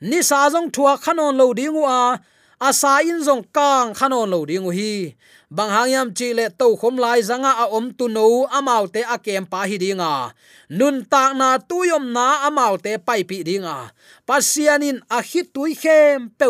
Ni 0.00 0.22
sa 0.22 0.46
zong 0.46 0.70
thua 0.70 0.94
khanon 0.94 1.34
lo 1.34 1.50
dingu 1.50 1.82
a. 1.82 2.18
Asa 2.58 3.02
in 3.02 3.22
zong 3.22 3.42
kang 3.54 3.94
khanon 3.98 4.30
lo 4.30 4.46
dingu 4.46 4.70
hi. 4.70 5.14
Bang 5.50 5.70
hangyam 5.74 6.14
chi 6.14 6.30
le 6.38 6.46
to 6.54 6.76
khom 6.78 6.96
lai 7.02 7.18
zanga 7.22 7.52
a 7.62 7.66
om 7.74 7.90
tu 7.98 8.06
no 8.06 8.46
amau 8.46 8.86
te 8.86 9.00
a 9.14 9.16
kem 9.18 9.46
pa 9.46 9.64
hi 9.66 9.76
dinga 9.80 10.30
nun 10.78 10.96
tak 11.08 11.32
na 11.40 11.56
tu 11.58 11.88
yom 11.88 12.12
na 12.12 12.44
amau 12.46 12.76
te 12.84 12.92
pai 13.06 13.24
pi 13.24 13.40
dinga 13.48 13.90
pasianin 14.28 14.98
a 15.16 15.18
hi 15.28 15.40
tui 15.54 15.72
khem 15.82 16.28
pe 16.38 16.46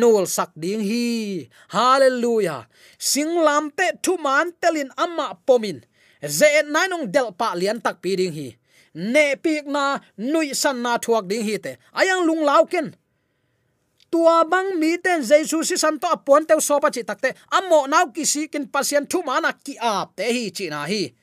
nol 0.00 0.24
sak 0.26 0.50
ding 0.62 0.82
hi. 0.82 1.48
Hallelujah. 1.74 2.66
Singlam 2.98 3.64
te 3.78 3.86
thu 4.04 4.18
man 4.24 4.52
telin 4.60 4.90
amma 5.04 5.26
pomin 5.46 5.78
ze 6.26 6.62
nai 6.66 6.88
nong 6.88 7.10
del 7.14 7.32
pa 7.32 7.54
lian 7.54 7.80
tak 7.80 8.00
pi 8.02 8.16
ding 8.16 8.32
hi. 8.32 8.48
Ne 8.94 9.36
pik 9.36 9.66
na 9.66 10.00
nui 10.16 10.54
san 10.54 10.82
na 10.82 10.98
thuak 10.98 11.24
ding 11.30 11.44
hi 11.46 11.56
te. 11.58 11.76
Ayang 11.94 12.26
lung 12.26 12.42
lau 12.44 12.64
ken. 12.66 12.94
Tua 14.10 14.42
bang 14.44 14.74
mi 14.74 14.98
ten 14.98 15.22
jesu 15.22 15.62
si 15.62 15.76
santo 15.78 16.10
apon 16.10 16.42
te 16.42 16.58
so 16.58 16.82
pa 16.82 16.90
chi 16.90 17.02
takte 17.06 17.30
amo 17.54 17.86
nau 17.86 18.10
ki 18.10 18.24
si 18.26 18.48
kin 18.50 18.66
pasien 18.66 19.06
thu 19.06 19.22
mana 19.22 19.54
ki 19.54 19.78
ap 19.78 20.16
te 20.18 20.26
hi 20.26 20.50
chi 20.50 20.66
na 20.68 20.82
hi. 20.90 21.14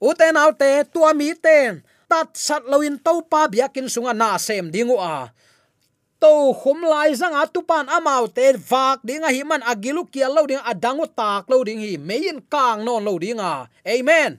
U 0.00 0.14
te 0.16 0.32
nau 0.32 0.50
te, 0.56 0.84
tua 0.88 1.12
mi 1.12 1.36
ten 1.36 1.84
tat 2.08 2.32
sat 2.34 2.64
loin 2.64 2.96
to 2.98 3.20
pa 3.30 3.46
bia 3.52 3.68
kin 3.68 3.86
sunga 3.92 4.16
na 4.16 4.38
sem 4.40 4.72
dingu 4.72 4.96
a 4.96 5.28
to 6.20 6.52
khum 6.60 6.78
lai 6.92 7.10
zang 7.20 7.34
a 7.42 7.44
tu 7.54 7.60
pan 7.70 7.86
amau 7.96 8.24
te 8.36 8.52
vak 8.70 8.98
dinga 9.08 9.28
hi 9.36 9.42
man 9.50 9.62
agilu 9.72 10.04
kia 10.12 10.28
lo 10.28 10.42
ding 10.50 10.62
adangu 10.70 11.06
tak 11.18 11.48
lo 11.50 11.64
ding 11.64 11.80
hi 11.80 11.96
mein 11.96 12.36
kang 12.52 12.84
non 12.84 13.04
lo 13.04 13.12
dinga 13.18 13.52
amen. 13.94 14.32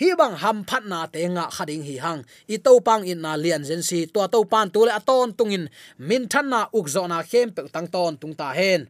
Hi 0.00 0.16
bang 0.16 0.34
ham 0.42 0.64
phat 0.64 0.82
na 0.88 1.04
te 1.12 1.20
nga 1.28 1.44
khading 1.52 1.84
hi 1.84 1.96
hang. 2.04 2.20
I 2.48 2.56
to 2.64 2.80
pang 2.80 3.04
in 3.04 3.20
na 3.20 3.36
lian 3.36 3.62
zen 3.68 3.82
si. 3.88 4.06
To 4.12 4.24
to 4.32 4.40
pan 4.52 4.66
tu 4.72 4.80
le 4.88 4.92
aton 4.96 5.28
tungin 5.38 5.68
min 6.08 6.24
than 6.32 6.48
na 6.48 6.60
uk 6.72 6.86
zo 6.94 7.02
na 7.06 7.18
khem 7.30 7.48
pe 7.52 7.62
tang 7.74 7.88
ton 7.94 8.16
tung 8.20 8.34
ta 8.40 8.48
hen. 8.58 8.88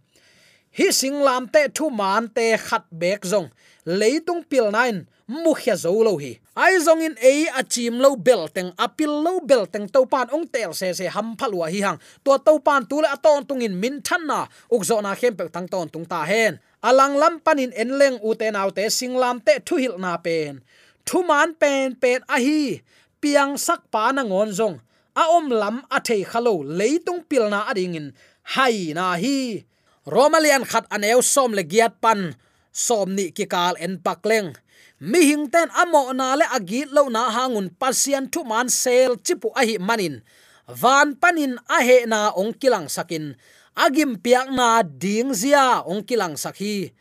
Hi 0.79 0.87
sing 0.95 1.19
lam 1.27 1.51
te 1.55 1.66
thu 1.77 1.90
man 1.90 2.31
te 2.37 2.47
khat 2.66 2.85
bek 3.01 3.21
zong 3.33 3.51
leitung 3.85 4.43
pil 4.45 4.71
nine 4.71 5.07
mu 5.31 5.55
khia 5.55 5.77
zo 5.77 5.95
lo 6.03 6.19
hi. 6.19 6.38
Ai 6.57 6.75
zong 6.83 7.03
in 7.07 7.14
a 7.23 7.33
achim 7.61 8.03
lo 8.03 8.16
bel 8.16 8.49
teng 8.49 8.75
apil 8.75 9.12
lo 9.25 9.40
bel 9.40 9.64
teng 9.71 9.87
to 9.88 10.03
pan 10.07 10.27
ong 10.35 10.47
tel 10.51 10.75
se 10.75 10.93
se 10.99 11.07
ham 11.07 11.37
phalwa 11.38 11.71
hi 11.71 11.81
hang. 11.87 11.99
To 12.25 12.38
to 12.47 12.59
pan 12.66 12.83
tu 12.90 13.01
le 13.01 13.09
aton 13.16 13.47
tungin 13.49 13.75
min 13.83 14.03
than 14.03 14.27
na. 14.27 14.47
Uk 14.75 14.83
zo 14.85 15.01
na 15.01 15.14
khem 15.14 15.35
pe 15.38 15.45
tang 15.55 15.69
ton 15.69 15.88
tung 15.88 16.05
ta 16.05 16.25
hen. 16.25 16.59
Alang 16.83 17.14
lam 17.14 17.35
panin 17.45 17.71
enleng 17.83 18.19
u 18.27 18.35
te 18.35 18.51
nau 18.51 18.71
te 18.71 18.85
singlam 18.90 19.38
te 19.47 19.55
thu 19.66 19.77
hil 19.77 19.97
na 19.99 20.16
pen. 20.16 20.61
Thu 21.07 21.23
man 21.23 21.55
pen 21.55 21.95
pen 22.03 22.21
a 22.29 22.37
hi. 22.47 22.83
Piang 23.21 23.55
sak 23.66 23.81
pa 23.93 24.12
na 24.12 24.23
ngon 24.23 24.51
zong. 24.59 24.77
A 25.14 25.23
om 25.37 25.47
lam 25.51 25.77
a 25.97 25.99
thei 26.07 26.23
khalo 26.31 26.55
leitung 26.79 27.23
pil 27.29 27.47
na 27.53 27.71
ading 27.71 27.95
in. 27.95 28.07
Hai 28.55 28.93
na 28.99 29.14
hi. 29.23 29.64
Romalian 30.07 30.64
khat 30.71 30.85
aneu 30.90 31.21
som 31.23 31.53
le 31.55 31.62
giat 31.62 31.95
pan 32.03 32.35
somni 32.72 33.30
ki 33.37 33.46
kal 33.46 33.74
en 33.78 33.98
pakleng 33.98 34.54
mi 35.00 35.33
hing 35.33 35.48
ten 35.48 35.72
amo 35.72 36.12
na 36.12 36.37
le 36.37 36.44
agi 36.44 36.85
lo 36.85 37.09
na 37.09 37.33
hangun 37.33 37.72
pasian 37.72 38.28
thu 38.28 38.44
man 38.44 38.68
sel 38.68 39.16
chipu 39.24 39.48
a 39.56 39.64
hi 39.64 39.80
manin. 39.80 40.20
Van 40.68 41.16
panin 41.16 41.56
a 41.66 41.80
he 41.80 42.04
na 42.04 42.30
ong 42.37 42.52
kilang 42.52 42.87
sakin. 42.87 43.35
Agim 43.74 44.20
piak 44.20 44.52
na 44.52 44.85
ding 44.85 45.33
zia 45.33 45.80
ong 45.88 46.04
kilang 46.04 46.37
sakhi. 46.37 46.92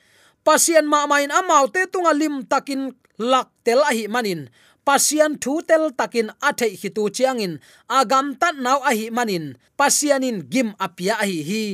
Pasian 0.47 0.88
ma 0.88 1.03
main 1.12 1.27
amau 1.27 1.67
te 1.67 1.84
tunga 1.91 2.15
lim 2.15 2.47
takin 2.47 2.95
lak 3.19 3.51
tel 3.67 3.84
a 3.84 3.91
hi 3.91 4.08
manin. 4.08 4.47
Pasian 4.88 5.36
thu 5.36 5.60
tel 5.62 5.91
takin 5.91 6.32
athe 6.39 6.71
hitu 6.71 7.12
chiangin. 7.12 7.60
Agam 7.91 8.39
tat 8.39 8.55
nau 8.55 8.79
a 8.79 8.95
hi 8.95 9.12
manin. 9.12 9.60
Pasianin 9.75 10.47
gim 10.47 10.71
apia 10.79 11.19
a 11.19 11.27
hi 11.27 11.43
hi 11.43 11.65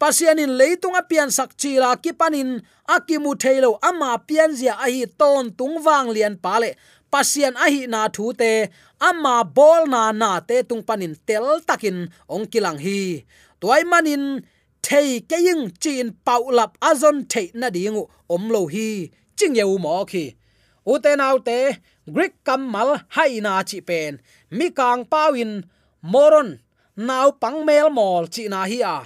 pasianin 0.00 0.52
leitung 0.60 0.96
apian 1.00 1.30
sak 1.30 1.56
chila 1.60 1.96
ki 2.02 2.12
akimu 2.94 3.32
thailo 3.42 3.78
ama 3.82 4.18
pian 4.28 4.50
zia 4.58 4.74
ahi 4.78 5.06
ton 5.20 5.50
tungwang 5.58 6.08
lian 6.14 6.36
pale 6.44 6.76
pasian 7.12 7.54
ahi 7.64 7.86
na 7.92 8.00
thu 8.14 8.24
te, 8.40 8.52
ama 9.08 9.34
bol 9.56 9.82
na 9.94 10.02
na 10.20 10.30
te 10.48 10.56
tung 10.68 10.82
panin 10.88 11.14
tel 11.28 11.46
takin 11.68 11.98
ong 12.34 12.46
kilang 12.52 12.78
hi. 12.84 13.24
Toy 13.60 13.82
manin, 13.90 14.24
thei 14.86 15.08
keing 15.30 15.64
chin 15.82 16.08
paulap 16.26 16.72
azon 16.88 17.16
thei 17.32 17.48
na 17.60 17.68
dingu 17.76 18.02
omlo 18.34 18.62
hi 18.74 18.88
chingeu 19.38 19.74
mo 19.84 20.04
khi. 20.10 20.24
Uten 20.92 21.20
autte 21.28 21.58
greek 22.14 22.34
kamal 22.46 22.90
haina 23.14 23.52
chi 23.68 23.78
pen. 23.88 24.12
Mi 24.56 24.66
kang 24.78 25.02
pawin, 25.12 25.52
moron 26.12 26.48
naw 27.08 27.28
pangmel 27.42 27.88
mol 27.98 28.24
chi 28.34 28.42
na 28.52 28.60
hi 28.70 28.78
a 28.94 28.96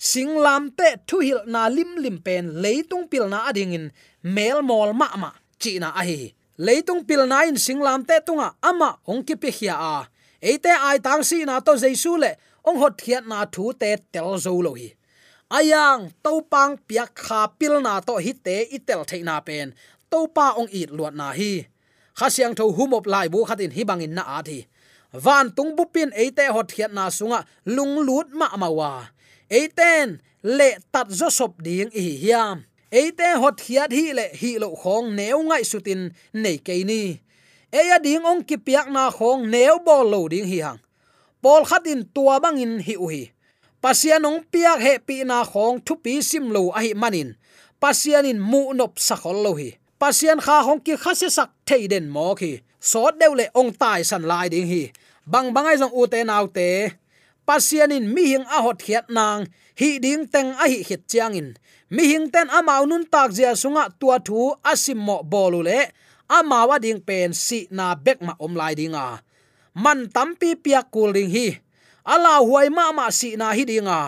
singlam 0.00 0.70
te 0.78 0.96
thu 1.06 1.18
hil 1.20 1.40
na 1.46 1.68
lim 1.68 1.90
lim 2.00 2.16
pen 2.26 2.44
leitung 2.64 3.04
pil 3.10 3.28
na 3.28 3.38
ading 3.48 3.72
in 3.78 3.86
mel 4.22 4.62
mol 4.62 4.90
ma 5.00 5.08
ma 5.22 5.30
chi 5.60 5.72
na 5.78 5.88
a 6.00 6.02
hi. 6.08 6.32
Leitung 6.66 7.04
pil 7.08 7.26
na 7.28 7.44
in 7.48 7.58
singlam 7.66 8.00
te 8.08 8.16
tunga 8.26 8.48
ama 8.62 8.90
ong 9.10 9.22
ki 9.26 9.36
pe 9.42 9.50
hia 9.58 9.74
a. 9.76 9.96
Eite 10.40 10.72
ai 10.88 10.98
tang 11.04 11.22
si 11.22 11.44
na 11.44 11.60
to 11.60 11.76
jesu 11.76 12.16
le 12.16 12.32
ong 12.64 12.80
hot 12.80 12.96
thiat 13.02 13.24
na 13.28 13.44
thu 13.44 13.64
te 13.80 13.90
tel 14.12 14.40
zo 14.44 14.56
lo 14.64 14.72
hi. 14.80 14.88
Ayang 15.52 16.02
to 16.24 16.32
pang 16.52 16.80
piak 16.88 17.12
kha 17.14 17.40
pil 17.58 17.74
na 17.84 18.00
to 18.00 18.16
hi 18.24 18.32
te 18.32 18.56
i 18.76 18.78
tel 18.88 19.04
thei 19.04 19.22
na 19.28 19.36
pen. 19.46 19.76
To 20.10 20.18
pa 20.36 20.56
ong 20.60 20.70
it 20.72 20.90
luat 20.96 21.14
na 21.20 21.28
hi. 21.38 21.52
Kha 22.18 22.26
siang 22.34 22.54
tho 22.58 22.72
humop 22.76 23.04
lai 23.12 23.28
bu 23.32 23.44
khatin 23.48 23.72
hi 23.76 23.82
bangin 23.84 24.16
na 24.16 24.24
a 24.36 24.38
thi. 24.48 24.64
Van 25.12 25.46
tung 25.56 25.76
bu 25.76 25.84
pin 25.94 26.10
eite 26.22 26.44
hot 26.54 26.68
thiat 26.72 26.92
na 26.96 27.04
sunga 27.18 27.44
lung 27.76 27.94
lut 28.06 28.28
ma 28.32 28.48
mawa 28.56 28.92
eiten 29.50 30.08
le 30.42 30.70
tat 30.92 31.08
zo 31.18 31.28
sop 31.38 31.62
ding 31.66 31.90
hi 31.94 32.06
hiam. 32.22 32.58
Eite 32.90 33.28
hot 33.42 33.56
thiat 33.62 33.90
hi 33.98 34.06
le 34.18 34.26
hi 34.40 34.58
lo 34.62 34.68
khong 34.82 35.14
neu 35.18 35.38
ngai 35.48 35.64
sutin 35.70 36.10
nei 36.42 36.58
ke 36.66 36.74
ni. 36.90 37.02
Eya 37.70 38.02
ding 38.02 38.26
ong 38.26 38.42
ki 38.42 38.56
piak 38.66 38.90
na 38.90 39.10
khong 39.14 39.46
neu 39.46 39.78
bol 39.86 40.06
lo 40.12 40.26
ding 40.32 40.46
hi 40.46 40.58
hang 40.66 40.80
pol 41.42 41.64
khat 41.64 41.86
in 41.88 42.04
tua 42.14 42.36
bang 42.40 42.60
in 42.60 42.72
hi 42.84 42.94
u 43.00 43.06
hi 43.08 43.32
pasian 43.80 44.26
ong 44.28 44.44
piak 44.52 44.78
he 44.84 44.94
pi 45.06 45.16
na 45.24 45.40
khong 45.44 45.80
thu 45.86 45.94
pi 46.04 46.20
sim 46.20 46.52
lo 46.54 46.62
a 46.76 46.80
hi 46.84 46.92
manin 47.02 47.30
pasian 47.80 48.28
in 48.28 48.40
mu 48.50 48.62
nop 48.76 48.92
sa 49.06 49.14
khol 49.22 49.38
lo 49.44 49.52
hi 49.60 49.70
pasian 50.00 50.38
kha 50.44 50.56
hong 50.66 50.80
ki 50.86 50.94
khase 51.02 51.28
sak 51.36 51.50
thei 51.68 51.88
den 51.92 52.06
mo 52.14 52.34
khi 52.40 52.52
so 52.90 53.02
deule 53.20 53.46
ong 53.60 53.72
tai 53.80 54.00
san 54.10 54.22
lai 54.30 54.46
ding 54.52 54.68
hi 54.72 54.82
bang 55.32 55.48
bangai 55.54 55.76
jong 55.80 55.94
u 56.00 56.02
te 56.12 56.20
nau 56.30 56.44
te 56.56 56.68
pasianin 57.46 58.06
mi 58.14 58.22
hing 58.32 58.46
a 58.46 58.58
hot 58.64 58.78
khiat 58.86 59.06
nang, 59.08 59.46
hi 59.80 59.98
ding 60.04 60.24
teng 60.32 60.50
a 60.62 60.64
hi 60.70 60.80
hit 60.88 61.02
chiangin. 61.10 61.48
Mi 61.90 62.02
hing 62.12 62.30
ten 62.34 62.48
amau 62.58 62.86
nun 62.86 63.04
tak 63.12 63.30
zia 63.36 63.52
sunga 63.62 63.84
tua 64.00 64.16
thu 64.26 64.54
asim 64.72 64.98
mo 65.06 65.16
bolu 65.32 65.60
le. 65.68 65.80
Amawa 66.30 66.76
ding 66.78 67.02
pen 67.02 67.34
si 67.34 67.66
na 67.70 67.94
bek 68.04 68.18
ma 68.22 68.32
om 68.38 68.54
lai 68.54 68.74
dinga 68.78 69.18
man 69.74 70.06
tampi 70.14 70.54
piak 70.54 70.86
kul 70.94 71.10
ding 71.16 71.30
hi. 71.34 71.58
Ala 72.06 72.38
huai 72.46 72.68
ma 72.76 72.92
ma 72.92 73.10
si 73.10 73.34
na 73.40 73.50
hi 73.56 73.64
dinga 73.66 74.00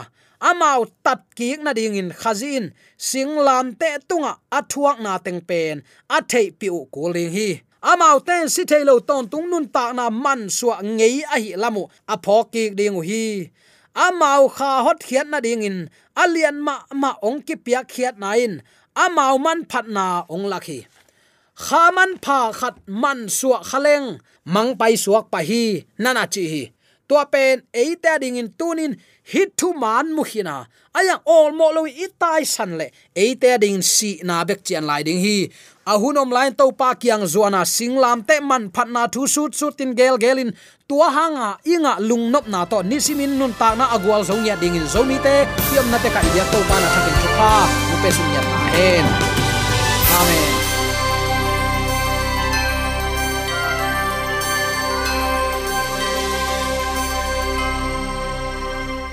amau 0.48 0.86
tat 1.04 1.22
ki 1.36 1.48
na 1.64 1.70
ding 1.78 1.94
in 2.00 2.10
khazin 2.20 2.64
singlam 2.98 3.66
te 3.80 3.90
tunga 4.08 4.32
athuak 4.58 4.98
na 5.04 5.18
teng 5.18 5.40
pen. 5.48 5.82
A 6.10 6.18
thei 6.30 6.50
piu 6.58 6.86
kul 6.94 7.12
ding 7.16 7.32
hi 7.36 7.50
amau 7.90 8.16
ten 8.26 8.48
si 8.54 8.62
thailo 8.70 8.94
ton 9.08 9.24
tung 9.32 9.46
nun 9.50 9.66
ta 9.74 9.92
na 9.98 10.04
man 10.24 10.40
suwa 10.56 10.76
ngei 10.82 11.16
a 11.34 11.36
hi 11.42 11.50
lamu. 11.62 11.82
A 12.12 12.16
phoki 12.24 12.64
ding 12.78 12.98
hi. 13.08 13.50
Amau 14.04 14.42
kha 14.56 14.70
hot 14.86 14.98
khiat 15.06 15.26
na 15.32 15.38
ding 15.46 15.62
in. 15.68 15.78
Alian 16.22 16.56
ma 16.66 16.74
ma 17.02 17.10
ong 17.28 17.40
ki 17.46 17.54
pia 17.64 17.80
khiat 17.92 18.14
na 18.22 18.28
in. 18.44 18.54
Amau 19.04 19.34
man 19.44 19.60
phat 19.70 19.86
na 19.96 20.24
ong 20.34 20.46
lakhi 20.52 20.80
khaman 21.64 22.12
pha 22.24 22.38
khat 22.58 22.76
man 23.02 23.28
suwa 23.38 23.58
khaleng. 23.70 24.08
Mang 24.44 24.70
pai 24.80 24.94
suak 25.04 25.30
pa 25.32 25.40
hi. 25.48 25.84
Nana 26.02 26.24
chi 26.34 26.44
hi 26.52 26.62
tua 27.12 27.28
pen 27.28 27.60
eita 27.76 28.16
ding 28.16 28.40
in 28.40 28.48
tunin 28.56 28.96
hit 29.32 29.52
thu 29.60 29.68
man 29.76 30.16
mu 30.16 30.24
hina 30.24 30.64
aya 30.96 31.20
all 31.28 31.52
mo 31.52 31.68
lo 31.76 31.84
itai 31.84 32.42
san 32.48 32.80
le 32.80 32.86
eita 33.12 33.60
ding 33.60 33.84
si 33.84 34.10
na 34.24 34.40
bek 34.48 34.64
chian 34.64 34.88
lai 34.88 35.02
ding 35.04 35.20
hi. 35.20 35.52
Ahunom 35.92 36.30
lain 36.32 36.54
to 36.54 36.72
pa 36.72 36.94
kyang 36.94 37.28
zuana 37.32 37.62
singlam 37.68 38.24
te 38.28 38.40
man 38.40 38.72
phatna 38.74 39.02
thu 39.12 39.26
sut 39.34 39.52
sutin 39.52 39.92
gel 39.98 40.16
gelin 40.24 40.50
tua 40.88 41.08
hanga 41.16 41.48
inga 41.74 41.92
lungnop 42.08 42.46
na 42.48 42.64
to 42.64 42.78
nisimin 42.90 43.36
nun 43.38 43.52
ta 43.60 43.68
na 43.74 43.84
agwal 43.96 44.24
zong 44.28 44.46
ya 44.48 44.56
ding 44.56 44.76
in 44.80 44.86
zomi 44.94 45.18
te. 45.26 45.36
Kiam 45.68 45.86
na 45.92 45.98
te 46.02 46.08
ka 46.14 46.20
ya 46.38 46.44
to 46.52 46.58
pa 46.70 46.76
na 46.82 46.88
thakin 46.94 47.14
chu 47.22 47.30
pa 47.38 47.52
mu 47.88 47.96
pe 48.02 48.08
sun 48.16 48.28
ya 48.36 48.42
hen. 48.74 49.06
Amen. 50.16 50.61